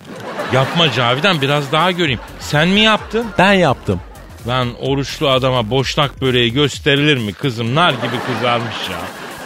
Yapma 0.52 0.92
Cavidan 0.92 1.40
biraz 1.40 1.72
daha 1.72 1.90
göreyim. 1.90 2.20
Sen 2.40 2.68
mi 2.68 2.80
yaptın? 2.80 3.26
Ben 3.38 3.52
yaptım. 3.52 4.00
Lan 4.48 4.68
oruçlu 4.80 5.28
adama 5.28 5.70
boşnak 5.70 6.20
böreği 6.20 6.52
gösterilir 6.52 7.16
mi 7.16 7.32
kızım? 7.32 7.74
Nar 7.74 7.90
gibi 7.90 8.16
kızarmış 8.26 8.74
ya. 8.90 8.98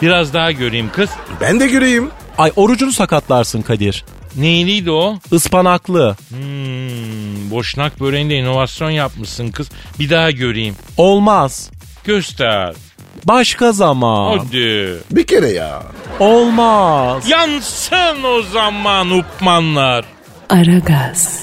Biraz 0.03 0.35
daha 0.35 0.53
göreyim 0.53 0.91
kız. 0.93 1.11
Ben 1.41 1.61
de 1.61 1.67
göreyim. 1.67 2.11
Ay 2.39 2.53
orucunu 2.57 2.93
sakatlarsın 2.93 3.63
Kadir. 3.63 4.05
Neyliydi 4.37 4.91
o? 4.91 5.19
Ispanaklı. 5.33 6.17
Hmm, 6.29 7.51
boşnak 7.51 8.01
böreğinde 8.01 8.35
inovasyon 8.35 8.91
yapmışsın 8.91 9.51
kız. 9.51 9.69
Bir 9.99 10.11
daha 10.11 10.31
göreyim. 10.31 10.77
Olmaz. 10.97 11.71
Göster. 12.05 12.75
Başka 13.27 13.73
zaman. 13.73 14.39
Hadi. 14.39 14.97
Bir 15.11 15.27
kere 15.27 15.49
ya. 15.49 15.83
Olmaz. 16.21 17.29
Yansın 17.29 18.23
o 18.25 18.43
zaman 18.43 19.11
upmanlar. 19.11 20.05
Aragaz. 20.49 21.41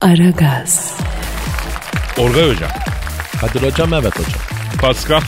Aragaz. 0.00 0.94
Orgay 2.18 2.50
hocam. 2.54 2.70
Kadir 3.40 3.62
hocam 3.62 3.94
evet 3.94 4.18
hocam. 4.18 4.40
Pascal. 4.82 5.20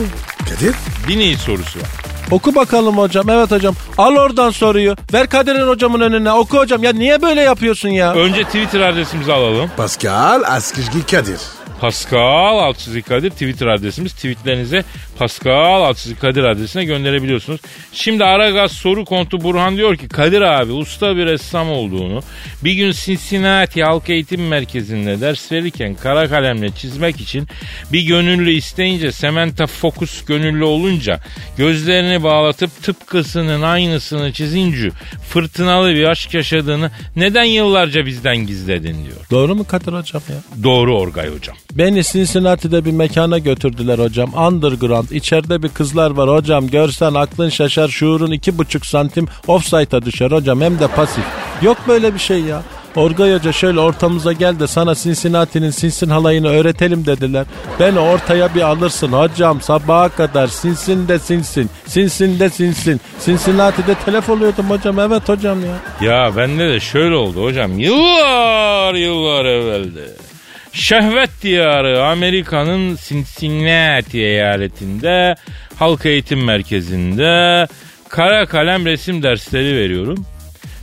Kadir 0.50 0.74
Bir 1.08 1.18
neyi 1.18 1.36
sorusu 1.36 1.78
var. 1.78 1.88
Oku 2.30 2.54
bakalım 2.54 2.98
hocam. 2.98 3.30
Evet 3.30 3.50
hocam. 3.50 3.74
Al 3.98 4.16
oradan 4.16 4.50
soruyu. 4.50 4.96
Ver 5.12 5.26
Kadir'in 5.28 5.68
hocamın 5.68 6.00
önüne. 6.00 6.32
Oku 6.32 6.58
hocam. 6.58 6.82
Ya 6.82 6.92
niye 6.92 7.22
böyle 7.22 7.40
yapıyorsun 7.40 7.88
ya? 7.88 8.12
Önce 8.14 8.44
Twitter 8.44 8.80
adresimizi 8.80 9.32
alalım. 9.32 9.70
Pascal 9.76 10.42
Askizgi 10.46 11.06
Kadir. 11.06 11.40
Pascal 11.82 12.58
Altçizgi 12.58 13.02
Kadir 13.02 13.30
Twitter 13.30 13.66
adresimiz. 13.66 14.12
Tweetlerinizi 14.12 14.84
Pascal 15.18 15.82
Altçizgi 15.82 16.18
Kadir 16.18 16.44
adresine 16.44 16.84
gönderebiliyorsunuz. 16.84 17.60
Şimdi 17.92 18.24
Aragaz 18.24 18.72
soru 18.72 19.04
kontu 19.04 19.40
Burhan 19.40 19.76
diyor 19.76 19.96
ki 19.96 20.08
Kadir 20.08 20.40
abi 20.40 20.72
usta 20.72 21.16
bir 21.16 21.26
ressam 21.26 21.70
olduğunu 21.70 22.22
bir 22.64 22.72
gün 22.72 22.92
Cincinnati 22.92 23.84
Halk 23.84 24.10
Eğitim 24.10 24.48
Merkezi'nde 24.48 25.20
ders 25.20 25.52
verirken 25.52 25.94
kara 25.94 26.28
kalemle 26.28 26.70
çizmek 26.70 27.20
için 27.20 27.48
bir 27.92 28.02
gönüllü 28.02 28.50
isteyince 28.52 29.12
Samantha 29.12 29.66
Focus 29.66 30.24
gönüllü 30.24 30.64
olunca 30.64 31.20
gözlerini 31.56 32.22
bağlatıp 32.22 32.82
tıpkısının 32.82 33.62
aynısını 33.62 34.32
çizince 34.32 34.90
fırtınalı 35.28 35.94
bir 35.94 36.04
aşk 36.04 36.34
yaşadığını 36.34 36.90
neden 37.16 37.44
yıllarca 37.44 38.06
bizden 38.06 38.36
gizledin 38.36 39.04
diyor. 39.04 39.26
Doğru 39.30 39.54
mu 39.54 39.66
Kadir 39.66 39.92
hocam 39.92 40.22
ya? 40.28 40.62
Doğru 40.62 40.98
Orgay 40.98 41.28
hocam. 41.28 41.56
Beni 41.78 42.04
Cincinnati'de 42.04 42.84
bir 42.84 42.92
mekana 42.92 43.38
götürdüler 43.38 43.98
hocam. 43.98 44.34
Underground. 44.34 45.10
İçeride 45.10 45.62
bir 45.62 45.68
kızlar 45.68 46.10
var 46.10 46.30
hocam. 46.30 46.68
Görsen 46.68 47.14
aklın 47.14 47.48
şaşar. 47.48 47.88
Şuurun 47.88 48.30
iki 48.30 48.58
buçuk 48.58 48.86
santim 48.86 49.28
offside'a 49.46 50.02
düşer 50.02 50.30
hocam. 50.30 50.60
Hem 50.60 50.78
de 50.78 50.86
pasif. 50.88 51.24
Yok 51.62 51.76
böyle 51.88 52.14
bir 52.14 52.18
şey 52.18 52.40
ya. 52.40 52.62
Orgay 52.96 53.34
Hoca 53.34 53.52
şöyle 53.52 53.80
ortamıza 53.80 54.32
gel 54.32 54.60
de 54.60 54.66
sana 54.66 54.94
Cincinnati'nin 54.94 55.70
sinsin 55.70 56.10
halayını 56.10 56.48
öğretelim 56.48 57.06
dediler. 57.06 57.46
Beni 57.80 57.98
ortaya 57.98 58.54
bir 58.54 58.60
alırsın 58.60 59.12
hocam 59.12 59.60
sabaha 59.60 60.08
kadar 60.08 60.46
sinsin 60.46 61.08
de 61.08 61.18
sinsin. 61.18 61.70
Sinsin 61.86 62.38
de 62.38 62.50
sinsin. 62.50 63.00
Cincinnati'de 63.24 63.94
telef 64.04 64.28
oluyordum 64.28 64.70
hocam 64.70 64.98
evet 64.98 65.28
hocam 65.28 65.58
ya. 65.64 66.08
Ya 66.08 66.36
bende 66.36 66.68
de 66.68 66.80
şöyle 66.80 67.14
oldu 67.14 67.44
hocam. 67.44 67.78
Yıllar 67.78 68.94
yıllar 68.94 69.44
evvelde. 69.44 70.31
Şehvet 70.72 71.30
diyarı 71.42 72.04
Amerika'nın 72.04 72.98
Cincinnati 73.08 74.18
eyaletinde 74.18 75.34
halk 75.76 76.06
eğitim 76.06 76.44
merkezinde 76.44 77.66
kara 78.08 78.46
kalem 78.46 78.86
resim 78.86 79.22
dersleri 79.22 79.76
veriyorum. 79.76 80.26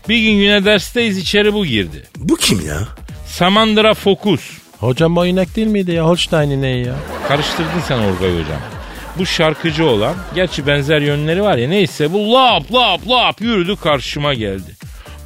Bir 0.09 0.21
gün 0.21 0.31
yine 0.31 0.65
dersteyiz 0.65 1.17
içeri 1.17 1.53
bu 1.53 1.65
girdi. 1.65 2.03
Bu 2.17 2.35
kim 2.35 2.67
ya? 2.67 2.79
Samandra 3.25 3.93
Focus. 3.93 4.41
Hocam 4.79 5.17
o 5.17 5.25
inek 5.25 5.55
değil 5.55 5.67
miydi 5.67 5.91
ya? 5.91 6.05
Holstein 6.05 6.49
ineği 6.49 6.85
ya. 6.85 6.95
Karıştırdın 7.27 7.79
sen 7.87 7.97
Orgay 7.97 8.29
hocam. 8.29 8.61
Bu 9.17 9.25
şarkıcı 9.25 9.85
olan, 9.85 10.15
gerçi 10.35 10.67
benzer 10.67 11.01
yönleri 11.01 11.41
var 11.43 11.57
ya 11.57 11.69
neyse 11.69 12.13
bu 12.13 12.33
lap 12.33 12.73
lap 12.73 13.09
lap 13.09 13.41
yürüdü 13.41 13.75
karşıma 13.75 14.33
geldi. 14.33 14.75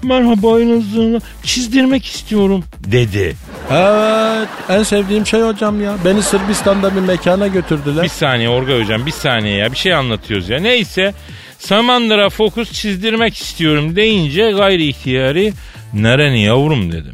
Merhaba 0.04 0.60
Elazığ'ını 0.60 1.22
çizdirmek 1.44 2.06
istiyorum 2.06 2.64
dedi. 2.80 3.36
Evet 3.72 4.48
en 4.70 4.84
sevdiğim 4.84 5.26
şey 5.26 5.42
hocam 5.42 5.82
ya. 5.82 5.96
Beni 6.06 6.22
Sırbistan'da 6.24 6.96
bir 6.96 7.02
mekana 7.02 7.48
götürdüler. 7.48 8.04
Bir 8.04 8.10
saniye 8.10 8.50
Orgay 8.50 8.82
hocam 8.84 9.06
bir 9.06 9.12
saniye 9.12 9.56
ya 9.56 9.72
bir 9.72 9.78
şey 9.78 9.94
anlatıyoruz 9.94 10.50
ya. 10.50 10.60
Neyse 10.60 11.14
Samandıra 11.60 12.30
fokus 12.30 12.72
çizdirmek 12.72 13.38
istiyorum 13.38 13.96
deyince 13.96 14.52
gayri 14.52 14.88
ihtiyari 14.88 15.54
nereni 15.94 16.44
yavrum 16.44 16.92
dedim. 16.92 17.14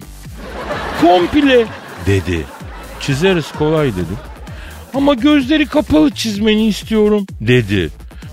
Komple 1.01 1.65
dedi. 2.05 2.45
Çizeriz 3.01 3.51
kolay 3.51 3.87
dedim. 3.87 4.17
Ama 4.93 5.13
gözleri 5.13 5.65
kapalı 5.65 6.11
çizmeni 6.11 6.67
istiyorum 6.67 7.25
dedi. 7.41 7.89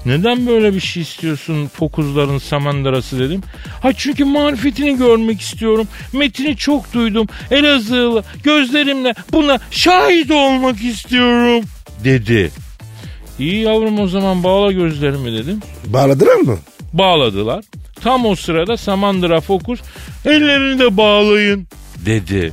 Neden 0.06 0.46
böyle 0.46 0.74
bir 0.74 0.80
şey 0.80 1.02
istiyorsun 1.02 1.66
fokuzların 1.66 2.38
samandırası 2.38 3.18
dedim. 3.18 3.40
Ha 3.82 3.92
çünkü 3.92 4.24
marifetini 4.24 4.96
görmek 4.98 5.40
istiyorum. 5.40 5.88
Metini 6.12 6.56
çok 6.56 6.92
duydum. 6.92 7.26
Elazığlı 7.50 8.24
gözlerimle 8.42 9.14
buna 9.32 9.58
şahit 9.70 10.30
olmak 10.30 10.84
istiyorum 10.84 11.64
dedi. 12.04 12.50
İyi 13.38 13.60
yavrum 13.62 14.00
o 14.00 14.06
zaman 14.08 14.44
bağla 14.44 14.72
gözlerimi 14.72 15.32
dedim. 15.32 15.60
Bağladılar 15.86 16.36
mı? 16.36 16.58
Bağladılar. 16.92 17.64
Tam 18.00 18.26
o 18.26 18.34
sırada 18.34 18.76
Samandıra 18.76 19.40
Fokus 19.40 19.80
ellerini 20.24 20.78
de 20.78 20.96
bağlayın 20.96 21.66
dedi. 22.06 22.52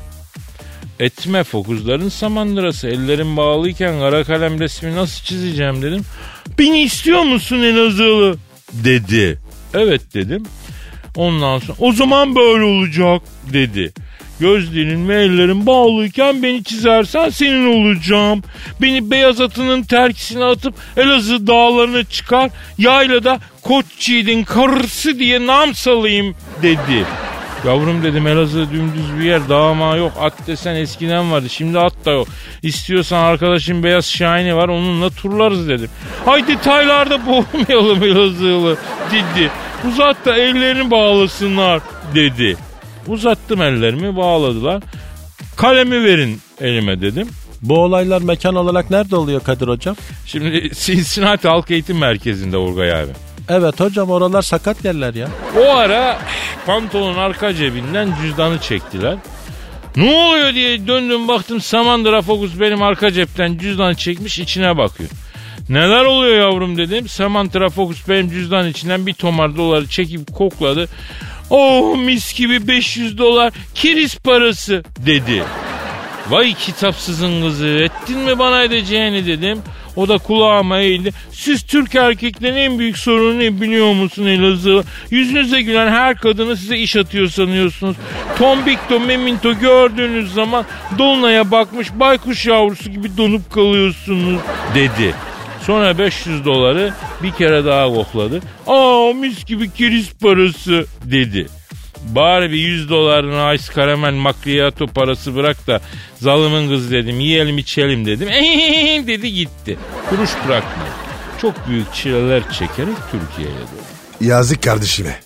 Etme 0.99 1.43
fokuzların 1.43 2.09
samandırası. 2.09 2.87
Ellerim 2.87 3.37
bağlıyken 3.37 3.99
kara 3.99 4.23
kalem 4.23 4.59
resmi 4.59 4.95
nasıl 4.95 5.23
çizeceğim 5.25 5.81
dedim. 5.81 6.05
Beni 6.59 6.81
istiyor 6.81 7.23
musun 7.23 7.61
Elazığlı? 7.61 8.37
Dedi. 8.73 9.39
Evet 9.73 10.13
dedim. 10.13 10.43
Ondan 11.15 11.59
sonra 11.59 11.77
o 11.79 11.91
zaman 11.91 12.35
böyle 12.35 12.63
olacak 12.63 13.21
dedi. 13.53 13.93
Gözlerin 14.39 15.09
ve 15.09 15.23
ellerin 15.23 15.65
bağlıyken 15.65 16.43
beni 16.43 16.63
çizersen 16.63 17.29
senin 17.29 17.85
olacağım. 17.85 18.43
Beni 18.81 19.11
beyaz 19.11 19.41
atının 19.41 19.83
terkisine 19.83 20.43
atıp 20.43 20.75
Elazığ 20.97 21.47
dağlarına 21.47 22.03
çıkar. 22.03 22.51
Yaylada 22.77 23.39
koç 23.61 24.09
yiğidin 24.09 24.43
karısı 24.43 25.19
diye 25.19 25.45
nam 25.45 25.75
salayım 25.75 26.35
dedi. 26.61 27.05
Yavrum 27.65 28.03
dedim 28.03 28.27
Elazığ 28.27 28.71
dümdüz 28.71 29.19
bir 29.19 29.23
yer 29.23 29.49
dağma 29.49 29.95
yok 29.95 30.11
at 30.19 30.47
desen 30.47 30.75
eskiden 30.75 31.31
vardı 31.31 31.49
şimdi 31.49 31.79
at 31.79 31.93
da 32.05 32.11
yok. 32.11 32.27
İstiyorsan 32.61 33.23
arkadaşım 33.23 33.83
Beyaz 33.83 34.05
Şahini 34.05 34.55
var 34.55 34.69
onunla 34.69 35.09
turlarız 35.09 35.69
dedim. 35.69 35.89
Hay 36.25 36.47
detaylarda 36.47 37.25
boğulmayalım 37.25 38.03
Elazığlı 38.03 38.77
dedi. 39.11 39.51
Uzat 39.87 40.25
da 40.25 40.37
ellerini 40.37 40.91
bağlasınlar 40.91 41.81
dedi. 42.15 42.57
Uzattım 43.07 43.61
ellerimi 43.61 44.15
bağladılar. 44.15 44.83
Kalemi 45.55 46.03
verin 46.03 46.41
elime 46.61 47.01
dedim. 47.01 47.27
Bu 47.61 47.79
olaylar 47.79 48.21
mekan 48.21 48.55
olarak 48.55 48.89
nerede 48.89 49.15
oluyor 49.15 49.41
Kadir 49.43 49.67
hocam? 49.67 49.95
Şimdi 50.25 50.71
Cincinnati 50.75 51.47
Halk 51.47 51.71
Eğitim 51.71 51.97
Merkezi'nde 51.97 52.57
Orgay 52.57 52.91
abi. 52.91 53.11
Evet 53.49 53.79
hocam 53.79 54.11
oralar 54.11 54.41
sakat 54.41 54.85
yerler 54.85 55.13
ya. 55.13 55.27
O 55.59 55.75
ara 55.75 56.19
pantolonun 56.65 57.17
arka 57.17 57.53
cebinden 57.53 58.13
cüzdanı 58.21 58.59
çektiler. 58.59 59.15
Ne 59.95 60.15
oluyor 60.15 60.53
diye 60.53 60.87
döndüm 60.87 61.27
baktım 61.27 61.61
Samandıra 61.61 62.21
Fokus 62.21 62.59
benim 62.59 62.81
arka 62.81 63.11
cepten 63.11 63.57
cüzdanı 63.57 63.95
çekmiş 63.95 64.39
içine 64.39 64.77
bakıyor. 64.77 65.09
Neler 65.69 66.05
oluyor 66.05 66.35
yavrum 66.35 66.77
dedim. 66.77 67.07
Samantha 67.07 67.69
Focus 67.69 68.09
benim 68.09 68.29
cüzdan 68.29 68.67
içinden 68.67 69.07
bir 69.07 69.13
tomar 69.13 69.57
doları 69.57 69.87
çekip 69.87 70.33
kokladı. 70.33 70.89
Oh 71.49 71.97
mis 71.97 72.37
gibi 72.37 72.67
500 72.67 73.17
dolar 73.17 73.53
kiriz 73.75 74.15
parası 74.15 74.83
dedi. 75.05 75.43
Vay 76.29 76.53
kitapsızın 76.53 77.41
kızı 77.41 77.67
ettin 77.67 78.19
mi 78.19 78.39
bana 78.39 78.63
edeceğini 78.63 79.25
dedim. 79.25 79.61
O 79.95 80.07
da 80.07 80.17
kulağıma 80.17 80.79
eğildi. 80.79 81.11
Siz 81.31 81.63
Türk 81.63 81.95
erkeklerin 81.95 82.55
en 82.55 82.79
büyük 82.79 82.97
sorunu 82.97 83.39
ne 83.39 83.61
biliyor 83.61 83.93
musun 83.93 84.25
Elazığ? 84.25 84.83
Yüzünüze 85.11 85.61
gülen 85.61 85.91
her 85.91 86.17
kadını 86.17 86.57
size 86.57 86.77
iş 86.77 86.95
atıyor 86.95 87.27
sanıyorsunuz. 87.27 87.95
Tombikto, 88.37 88.99
Meminto 88.99 89.59
gördüğünüz 89.59 90.33
zaman 90.33 90.65
Dolunay'a 90.97 91.51
bakmış 91.51 91.87
baykuş 91.95 92.45
yavrusu 92.45 92.91
gibi 92.91 93.17
donup 93.17 93.53
kalıyorsunuz 93.53 94.39
dedi. 94.75 95.15
Sonra 95.65 95.97
500 95.97 96.45
doları 96.45 96.93
bir 97.23 97.31
kere 97.31 97.65
daha 97.65 97.87
kokladı. 97.87 98.41
Aa 98.67 99.13
mis 99.13 99.45
gibi 99.45 99.71
kiriz 99.71 100.13
parası 100.13 100.85
dedi. 101.03 101.47
Bari 102.15 102.51
bir 102.51 102.57
100 102.57 102.89
dolarını 102.89 103.55
ice 103.55 103.73
karamel 103.73 104.13
macchiato 104.13 104.87
parası 104.87 105.35
bırak 105.35 105.67
da 105.67 105.81
zalımın 106.15 106.69
kız 106.69 106.91
dedim 106.91 107.19
yiyelim 107.19 107.57
içelim 107.57 108.05
dedim. 108.05 108.27
dedi 109.07 109.33
gitti. 109.33 109.77
Kuruş 110.09 110.29
bırakmadı. 110.47 110.89
Çok 111.41 111.67
büyük 111.67 111.93
çileler 111.93 112.43
çekerek 112.51 112.95
Türkiye'ye 113.11 113.55
döndü. 113.55 113.83
Yazık 114.21 114.63
kardeşime. 114.63 115.19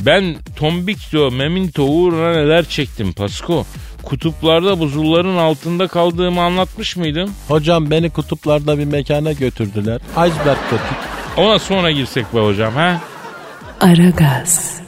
Ben 0.00 0.36
Tombikto, 0.56 1.30
Meminto 1.30 1.82
uğruna 1.82 2.32
neler 2.32 2.64
çektim 2.64 3.12
Pasko. 3.12 3.66
Kutuplarda 4.02 4.78
buzulların 4.78 5.36
altında 5.36 5.88
kaldığımı 5.88 6.40
anlatmış 6.42 6.96
mıydım? 6.96 7.30
Hocam 7.48 7.90
beni 7.90 8.10
kutuplarda 8.10 8.78
bir 8.78 8.84
mekana 8.84 9.32
götürdüler. 9.32 10.00
Iceberg 10.10 10.58
kötü. 10.70 10.82
Ona 11.36 11.58
sonra 11.58 11.90
girsek 11.90 12.34
be 12.34 12.38
hocam 12.40 12.74
ha? 12.74 13.00
Aragaz. 13.80 14.83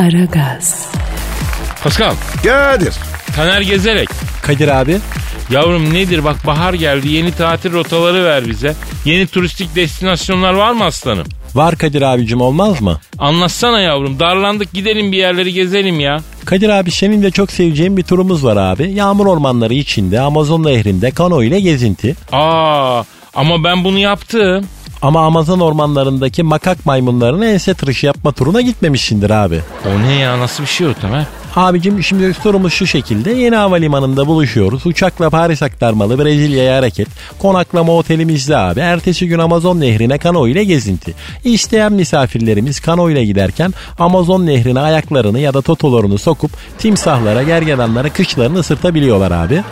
Aragaz. 0.00 0.88
Pascal, 1.82 2.14
Kadir. 2.44 2.94
Taner 3.36 3.60
Gezerek. 3.60 4.08
Kadir 4.42 4.68
abi. 4.68 4.98
Yavrum 5.50 5.94
nedir 5.94 6.24
bak 6.24 6.46
bahar 6.46 6.74
geldi 6.74 7.08
yeni 7.08 7.32
tatil 7.32 7.72
rotaları 7.72 8.24
ver 8.24 8.48
bize. 8.48 8.74
Yeni 9.04 9.26
turistik 9.26 9.76
destinasyonlar 9.76 10.54
var 10.54 10.72
mı 10.72 10.84
aslanım? 10.84 11.26
Var 11.54 11.76
Kadir 11.76 12.02
abicim 12.02 12.40
olmaz 12.40 12.80
mı? 12.80 13.00
Anlatsana 13.18 13.80
yavrum 13.80 14.18
darlandık 14.20 14.72
gidelim 14.72 15.12
bir 15.12 15.16
yerleri 15.16 15.52
gezelim 15.52 16.00
ya. 16.00 16.20
Kadir 16.44 16.68
abi 16.68 16.90
senin 16.90 17.22
de 17.22 17.30
çok 17.30 17.52
seveceğin 17.52 17.96
bir 17.96 18.02
turumuz 18.02 18.44
var 18.44 18.56
abi. 18.56 18.90
Yağmur 18.92 19.26
ormanları 19.26 19.74
içinde 19.74 20.20
Amazon 20.20 20.64
nehrinde 20.64 21.10
kano 21.10 21.42
ile 21.42 21.60
gezinti. 21.60 22.16
Aa 22.32 23.02
ama 23.34 23.64
ben 23.64 23.84
bunu 23.84 23.98
yaptım. 23.98 24.66
Ama 25.02 25.26
Amazon 25.26 25.60
ormanlarındaki 25.60 26.42
makak 26.42 26.86
maymunlarını 26.86 27.46
ense 27.46 27.74
tıraşı 27.74 28.06
yapma 28.06 28.32
turuna 28.32 28.60
gitmemişsindir 28.60 29.30
abi. 29.30 29.60
O 29.86 30.02
ne 30.02 30.14
ya 30.14 30.38
nasıl 30.38 30.62
bir 30.62 30.68
şey 30.68 30.86
o 30.86 30.94
Tamer? 30.94 31.24
Abicim 31.56 32.02
şimdi 32.02 32.34
sorumuz 32.34 32.72
şu 32.72 32.86
şekilde. 32.86 33.32
Yeni 33.32 33.56
havalimanında 33.56 34.26
buluşuyoruz. 34.26 34.86
Uçakla 34.86 35.30
Paris 35.30 35.62
aktarmalı 35.62 36.18
Brezilya'ya 36.18 36.76
hareket. 36.76 37.08
Konaklama 37.38 37.92
otelimizde 37.92 38.56
abi. 38.56 38.80
Ertesi 38.80 39.28
gün 39.28 39.38
Amazon 39.38 39.80
nehrine 39.80 40.18
kano 40.18 40.48
ile 40.48 40.64
gezinti. 40.64 41.14
İsteyen 41.44 41.92
misafirlerimiz 41.92 42.80
kano 42.80 43.10
ile 43.10 43.24
giderken 43.24 43.74
Amazon 43.98 44.46
nehrine 44.46 44.80
ayaklarını 44.80 45.38
ya 45.40 45.54
da 45.54 45.62
totolarını 45.62 46.18
sokup 46.18 46.50
timsahlara, 46.78 47.42
gergedanlara 47.42 48.08
kışlarını 48.08 48.58
ısırtabiliyorlar 48.58 49.30
abi. 49.30 49.62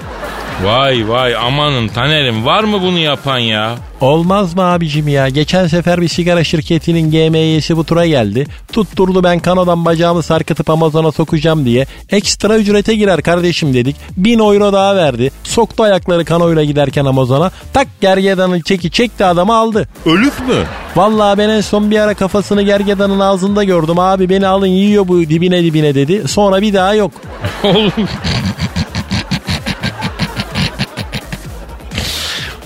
Vay 0.64 1.08
vay 1.08 1.36
amanın 1.36 1.88
Taner'im 1.88 2.46
var 2.46 2.64
mı 2.64 2.82
bunu 2.82 2.98
yapan 2.98 3.38
ya? 3.38 3.74
Olmaz 4.00 4.56
mı 4.56 4.62
abicim 4.62 5.08
ya? 5.08 5.28
Geçen 5.28 5.66
sefer 5.66 6.00
bir 6.00 6.08
sigara 6.08 6.44
şirketinin 6.44 7.10
GMY'si 7.10 7.76
bu 7.76 7.84
tura 7.84 8.06
geldi. 8.06 8.46
Tutturdu 8.72 9.24
ben 9.24 9.38
kanodan 9.38 9.84
bacağımı 9.84 10.22
sarkıtıp 10.22 10.70
Amazon'a 10.70 11.12
sokacağım 11.12 11.64
diye. 11.64 11.86
Ekstra 12.10 12.58
ücrete 12.58 12.94
girer 12.94 13.22
kardeşim 13.22 13.74
dedik. 13.74 13.96
Bin 14.16 14.38
euro 14.38 14.72
daha 14.72 14.96
verdi. 14.96 15.30
Soktu 15.44 15.82
ayakları 15.82 16.24
kanoyla 16.24 16.64
giderken 16.64 17.04
Amazon'a. 17.04 17.50
Tak 17.72 17.88
gergedanın 18.00 18.60
çeki 18.60 18.90
çekti 18.90 19.24
adamı 19.24 19.56
aldı. 19.56 19.88
Ölüf 20.06 20.40
mü? 20.40 20.64
Vallahi 20.96 21.38
ben 21.38 21.48
en 21.48 21.60
son 21.60 21.90
bir 21.90 21.98
ara 21.98 22.14
kafasını 22.14 22.62
gergedanın 22.62 23.20
ağzında 23.20 23.64
gördüm. 23.64 23.98
Abi 23.98 24.28
beni 24.28 24.46
alın 24.46 24.66
yiyor 24.66 25.08
bu 25.08 25.20
dibine 25.20 25.64
dibine 25.64 25.94
dedi. 25.94 26.28
Sonra 26.28 26.62
bir 26.62 26.74
daha 26.74 26.94
yok. 26.94 27.12
Oğlum. 27.64 27.92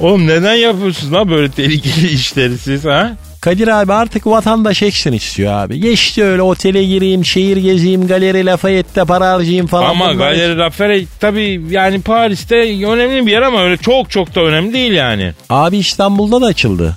Oğlum 0.03 0.27
neden 0.27 0.55
yapıyorsunuz 0.55 1.13
lan 1.13 1.31
böyle 1.31 1.51
tehlikeli 1.51 2.11
işleri 2.13 2.59
siz 2.59 2.85
ha? 2.85 3.13
Kadir 3.41 3.69
abi 3.69 3.93
artık 3.93 4.27
vatandaş 4.27 4.83
action 4.83 5.13
istiyor 5.13 5.53
abi. 5.53 5.81
Geçti 5.81 6.25
öyle 6.25 6.43
otele 6.43 6.85
gireyim, 6.85 7.25
şehir 7.25 7.57
gezeyim, 7.57 8.07
galeri 8.07 8.47
Lafayette'te 8.47 9.05
para 9.05 9.33
harcayayım 9.33 9.67
falan. 9.67 9.91
Ama 9.91 10.05
Bunlar- 10.15 10.15
Galeri 10.33 10.59
Lafayette 10.59 11.11
tabii 11.21 11.61
yani 11.71 12.01
Paris'te 12.03 12.57
önemli 12.87 13.27
bir 13.27 13.33
yer 13.33 13.43
ama 13.43 13.63
öyle 13.65 13.77
çok 13.77 14.11
çok 14.11 14.35
da 14.35 14.41
önemli 14.41 14.73
değil 14.73 14.93
yani. 14.93 15.33
Abi 15.51 15.77
İstanbul'da 15.79 16.41
da 16.41 16.47
açıldı. 16.47 16.97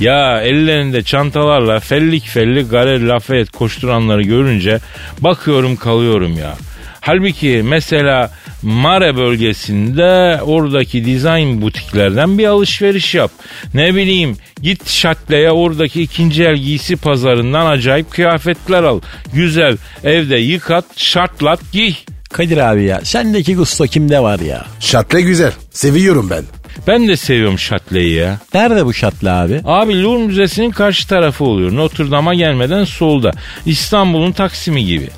Ya 0.00 0.40
ellerinde 0.42 1.02
çantalarla 1.02 1.80
fellik 1.80 2.26
fellik 2.26 2.70
Galeri 2.70 3.08
Lafayette 3.08 3.58
koşturanları 3.58 4.22
görünce 4.22 4.78
bakıyorum 5.20 5.76
kalıyorum 5.76 6.38
ya. 6.38 6.54
Halbuki 7.00 7.62
mesela 7.64 8.30
Mare 8.62 9.16
bölgesinde 9.16 10.40
oradaki 10.42 11.04
dizayn 11.04 11.62
butiklerden 11.62 12.38
bir 12.38 12.46
alışveriş 12.46 13.14
yap. 13.14 13.30
Ne 13.74 13.94
bileyim 13.94 14.36
git 14.62 14.88
Şatle'ye 14.88 15.50
oradaki 15.50 16.02
ikinci 16.02 16.44
el 16.44 16.56
giysi 16.56 16.96
pazarından 16.96 17.66
acayip 17.66 18.10
kıyafetler 18.10 18.82
al. 18.82 19.00
Güzel 19.32 19.76
evde 20.04 20.36
yıkat 20.36 20.84
şartlat 20.96 21.60
giy. 21.72 21.94
Kadir 22.32 22.56
abi 22.56 22.84
ya 22.84 23.00
sendeki 23.04 23.56
gusto 23.56 23.84
kimde 23.84 24.20
var 24.20 24.40
ya? 24.40 24.66
Şatle 24.80 25.20
güzel. 25.20 25.52
Seviyorum 25.70 26.30
ben. 26.30 26.44
Ben 26.86 27.08
de 27.08 27.16
seviyorum 27.16 27.58
Şatle'yi 27.58 28.14
ya. 28.14 28.38
Nerede 28.54 28.86
bu 28.86 28.94
şatlı 28.94 29.32
abi? 29.32 29.60
Abi 29.64 30.02
Louvre 30.02 30.26
Müzesi'nin 30.26 30.70
karşı 30.70 31.08
tarafı 31.08 31.44
oluyor. 31.44 31.76
Notre 31.76 32.10
Dame'a 32.10 32.34
gelmeden 32.34 32.84
solda. 32.84 33.30
İstanbul'un 33.66 34.32
Taksim'i 34.32 34.84
gibi. 34.84 35.08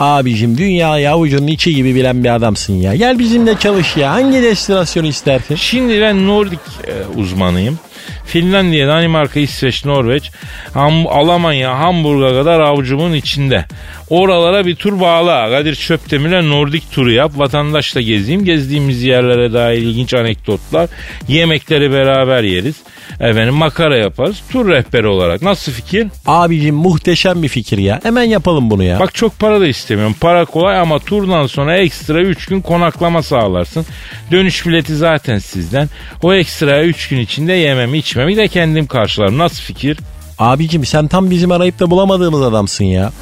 Abicim 0.00 0.58
dünyayı 0.58 1.10
avucunun 1.10 1.46
içi 1.46 1.74
gibi 1.74 1.94
bilen 1.94 2.24
bir 2.24 2.34
adamsın 2.34 2.74
ya. 2.74 2.94
Gel 2.96 3.18
bizimle 3.18 3.58
çalış 3.58 3.96
ya. 3.96 4.10
Hangi 4.10 4.42
destinasyonu 4.42 5.06
istersin? 5.06 5.54
Şimdi 5.54 6.00
ben 6.00 6.26
Nordik 6.26 6.60
e, 6.86 7.18
uzmanıyım. 7.18 7.78
Finlandiya, 8.24 8.88
Danimarka, 8.88 9.40
İsveç, 9.40 9.84
Norveç, 9.84 10.30
Ham- 10.74 11.08
Almanya, 11.08 11.78
Hamburg'a 11.78 12.28
kadar 12.28 12.60
avucumun 12.60 13.12
içinde. 13.12 13.64
Oralara 14.10 14.66
bir 14.66 14.74
tur 14.74 15.00
bağla. 15.00 15.50
Kadir 15.50 15.74
Çöptemir'e 15.74 16.48
Nordik 16.48 16.92
turu 16.92 17.12
yap. 17.12 17.32
Vatandaşla 17.36 18.00
gezeyim. 18.00 18.44
Gezdiğimiz 18.44 19.02
yerlere 19.02 19.52
dair 19.52 19.78
ilginç 19.78 20.14
anekdotlar. 20.14 20.90
Yemekleri 21.28 21.92
beraber 21.92 22.42
yeriz. 22.42 22.76
Efendim 23.20 23.54
makara 23.54 23.96
yaparız. 23.96 24.42
Tur 24.52 24.68
rehberi 24.68 25.06
olarak. 25.06 25.42
Nasıl 25.42 25.72
fikir? 25.72 26.08
Abicim 26.26 26.74
muhteşem 26.74 27.42
bir 27.42 27.48
fikir 27.48 27.78
ya. 27.78 28.00
Hemen 28.02 28.22
yapalım 28.22 28.70
bunu 28.70 28.82
ya. 28.82 29.00
Bak 29.00 29.14
çok 29.14 29.38
para 29.38 29.60
da 29.60 29.66
istemiyorum. 29.66 30.16
Para 30.20 30.44
kolay 30.44 30.78
ama 30.78 30.98
turdan 30.98 31.46
sonra 31.46 31.76
ekstra 31.76 32.20
3 32.20 32.46
gün 32.46 32.60
konaklama 32.60 33.22
sağlarsın. 33.22 33.86
Dönüş 34.32 34.66
bileti 34.66 34.96
zaten 34.96 35.38
sizden. 35.38 35.88
O 36.22 36.34
ekstra 36.34 36.84
3 36.84 37.08
gün 37.08 37.18
içinde 37.18 37.52
yememi 37.52 37.98
içmemi 37.98 38.36
de 38.36 38.48
kendim 38.48 38.86
karşılarım. 38.86 39.38
Nasıl 39.38 39.62
fikir? 39.62 39.98
Abicim 40.40 40.86
sen 40.86 41.08
tam 41.08 41.30
bizim 41.30 41.52
arayıp 41.52 41.80
da 41.80 41.90
bulamadığımız 41.90 42.42
adamsın 42.42 42.84
ya. 42.84 43.12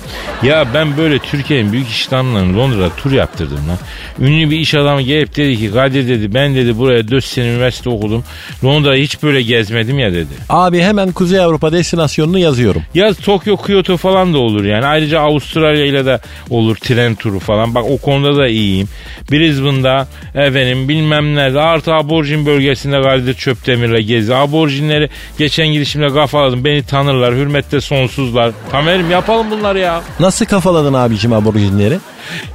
Ya 0.42 0.66
ben 0.74 0.96
böyle 0.96 1.18
Türkiye'nin 1.18 1.72
büyük 1.72 1.88
iş 1.88 2.08
adamlarını 2.08 2.58
Londra'da 2.58 2.90
tur 2.96 3.12
yaptırdım 3.12 3.68
lan. 3.68 3.78
Ünlü 4.20 4.50
bir 4.50 4.58
iş 4.58 4.74
adamı 4.74 5.02
gelip 5.02 5.36
dedi 5.36 5.56
ki 5.56 5.72
Kadir 5.72 6.08
dedi 6.08 6.34
ben 6.34 6.54
dedi 6.54 6.78
buraya 6.78 7.08
4 7.08 7.24
sene 7.24 7.48
üniversite 7.48 7.90
okudum. 7.90 8.24
Londra'yı 8.64 9.04
hiç 9.04 9.22
böyle 9.22 9.42
gezmedim 9.42 9.98
ya 9.98 10.12
dedi. 10.12 10.28
Abi 10.48 10.80
hemen 10.80 11.12
Kuzey 11.12 11.40
Avrupa 11.40 11.72
destinasyonunu 11.72 12.38
yazıyorum. 12.38 12.82
Ya 12.94 13.14
Tokyo, 13.14 13.56
Kyoto 13.56 13.96
falan 13.96 14.34
da 14.34 14.38
olur 14.38 14.64
yani. 14.64 14.86
Ayrıca 14.86 15.20
Avustralya 15.20 15.86
ile 15.86 16.06
de 16.06 16.20
olur 16.50 16.76
tren 16.76 17.14
turu 17.14 17.38
falan. 17.38 17.74
Bak 17.74 17.84
o 17.90 17.98
konuda 17.98 18.36
da 18.36 18.48
iyiyim. 18.48 18.88
Brisbane'da 19.30 20.08
efendim 20.34 20.88
bilmem 20.88 21.34
nerede 21.34 21.60
artı 21.60 21.94
aborjin 21.94 22.46
bölgesinde 22.46 23.02
Kadir 23.02 23.34
Çöpdemir'le 23.34 24.00
gezi. 24.00 24.34
Aborjinleri 24.34 25.10
geçen 25.38 25.66
gidişimde 25.66 26.08
kafaladım. 26.08 26.64
Beni 26.64 26.82
tanırlar. 27.08 27.34
Hürmette 27.34 27.80
sonsuzlar. 27.80 28.52
Tamerim 28.70 29.10
yapalım 29.10 29.50
bunları 29.50 29.78
ya. 29.78 30.02
Nasıl 30.20 30.46
kafaladın 30.46 30.94
abicim 30.94 31.32
aborjinleri? 31.32 31.98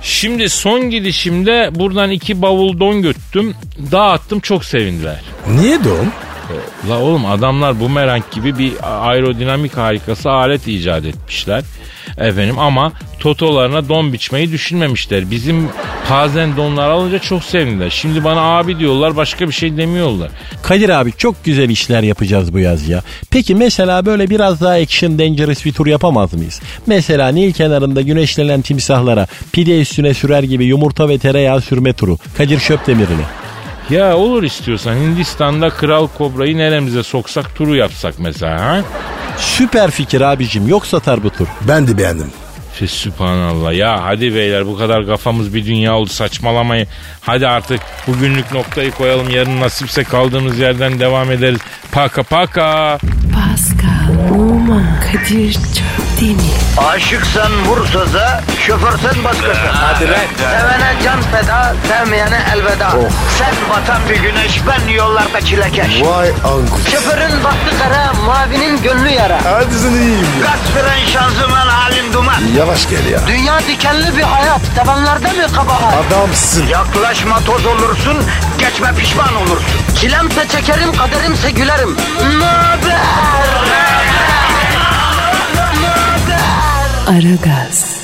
Şimdi 0.01 0.49
son 0.49 0.89
gidişimde 0.89 1.69
buradan 1.75 2.11
iki 2.11 2.41
bavul 2.41 2.79
don 2.79 3.01
göttüm. 3.01 3.55
Dağıttım 3.91 4.39
çok 4.39 4.65
sevindiler. 4.65 5.21
Niye 5.47 5.83
don? 5.83 6.07
La 6.89 6.99
oğlum 6.99 7.25
adamlar 7.25 7.79
bumerang 7.79 8.23
gibi 8.31 8.57
bir 8.57 8.73
aerodinamik 8.83 9.77
harikası 9.77 10.31
alet 10.31 10.67
icat 10.67 11.05
etmişler. 11.05 11.63
Efendim 12.17 12.59
ama 12.59 12.91
totolarına 13.19 13.89
don 13.89 14.13
biçmeyi 14.13 14.51
düşünmemişler. 14.51 15.31
Bizim 15.31 15.69
pazen 16.07 16.57
donlar 16.57 16.89
alınca 16.89 17.19
çok 17.19 17.43
sevindiler. 17.43 17.89
Şimdi 17.89 18.23
bana 18.23 18.41
abi 18.41 18.79
diyorlar 18.79 19.15
başka 19.15 19.47
bir 19.47 19.53
şey 19.53 19.77
demiyorlar. 19.77 20.29
Kadir 20.63 20.89
abi 20.89 21.11
çok 21.17 21.45
güzel 21.45 21.69
işler 21.69 22.03
yapacağız 22.03 22.53
bu 22.53 22.59
yaz 22.59 22.89
ya. 22.89 23.01
Peki 23.31 23.55
mesela 23.55 24.05
böyle 24.05 24.29
biraz 24.29 24.61
daha 24.61 24.73
action 24.73 25.19
dangerous 25.19 25.65
bir 25.65 25.73
tur 25.73 25.87
yapamaz 25.87 26.33
mıyız? 26.33 26.61
Mesela 26.87 27.29
Nil 27.29 27.53
kenarında 27.53 28.01
güneşlenen 28.01 28.61
timsahlara 28.61 29.27
pide 29.51 29.81
üstüne 29.81 30.13
sürer 30.13 30.43
gibi 30.43 30.65
yumurta 30.65 31.09
ve 31.09 31.17
tereyağı 31.17 31.61
sürme 31.61 31.93
turu. 31.93 32.17
Kadir 32.37 32.59
Şöpdemir'le. 32.59 33.42
Ya 33.89 34.17
olur 34.17 34.43
istiyorsan 34.43 34.95
Hindistan'da 34.95 35.69
kral 35.69 36.07
kobrayı 36.07 36.57
neremize 36.57 37.03
soksak 37.03 37.55
turu 37.55 37.75
yapsak 37.75 38.13
mesela 38.19 38.61
ha? 38.61 38.81
Süper 39.37 39.91
fikir 39.91 40.21
abicim 40.21 40.67
yok 40.67 40.85
satar 40.85 41.23
bu 41.23 41.29
tur. 41.29 41.47
Ben 41.67 41.87
de 41.87 41.97
beğendim. 41.97 42.31
Fe 42.73 42.87
subhanallah 42.87 43.73
ya 43.73 44.03
hadi 44.03 44.35
beyler 44.35 44.67
bu 44.67 44.77
kadar 44.77 45.05
kafamız 45.05 45.53
bir 45.53 45.65
dünya 45.65 45.95
oldu 45.95 46.09
saçmalamayın. 46.09 46.87
Hadi 47.21 47.47
artık 47.47 47.81
bugünlük 48.07 48.51
noktayı 48.51 48.91
koyalım 48.91 49.29
yarın 49.29 49.61
nasipse 49.61 50.03
kaldığımız 50.03 50.59
yerden 50.59 50.99
devam 50.99 51.31
ederiz. 51.31 51.59
Paka 51.91 52.23
paka. 52.23 52.97
Pascal, 53.33 54.39
Oman, 54.39 54.85
Kadir 55.01 55.53
çok 55.53 56.21
değil 56.21 56.35
mi? 56.35 56.41
Aşıksan 56.77 57.65
vursa 57.65 58.13
da, 58.13 58.41
şoförsen 58.67 59.23
başkasın. 59.23 59.67
Hadi 59.71 60.05
Sevene 60.37 60.93
can 61.03 61.21
feda, 61.21 61.75
sevmeyene 61.87 62.39
elveda. 62.53 62.89
Sen 63.39 63.53
batan 63.69 64.01
bir 64.09 64.15
güneş, 64.15 64.59
ben 64.67 64.93
yollarda 64.93 65.41
çilekeş. 65.41 66.01
Vay 66.01 66.29
anku. 66.29 66.79
Şoförün 66.91 67.43
baktı 67.43 67.75
kara, 67.83 68.13
mavinin 68.13 68.81
gönlü 68.81 69.09
yara. 69.09 69.39
Hadi 69.45 69.73
sen 69.75 69.91
iyiyim 69.91 70.27
ya. 70.41 70.45
Kasperen 70.45 71.05
şanzıman 71.13 71.67
halin 71.67 72.13
duman. 72.13 72.41
Yavaş 72.63 72.89
gel 72.89 73.05
ya. 73.05 73.19
Dünya 73.27 73.59
dikenli 73.59 74.17
bir 74.17 74.21
hayat, 74.21 74.61
sevenlerde 74.75 75.27
mi 75.27 75.53
kabahar? 75.55 75.93
Adamsın. 76.07 76.67
Yaklaşma 76.67 77.39
toz 77.39 77.65
olursun, 77.65 78.17
geçme 78.59 78.93
pişman 78.97 79.35
olursun. 79.35 79.79
Çilemse 79.99 80.47
çekerim, 80.47 80.97
kaderimse 80.97 81.51
gülerim. 81.51 81.97
Möber! 82.39 82.99
Aragaz. 87.07 88.02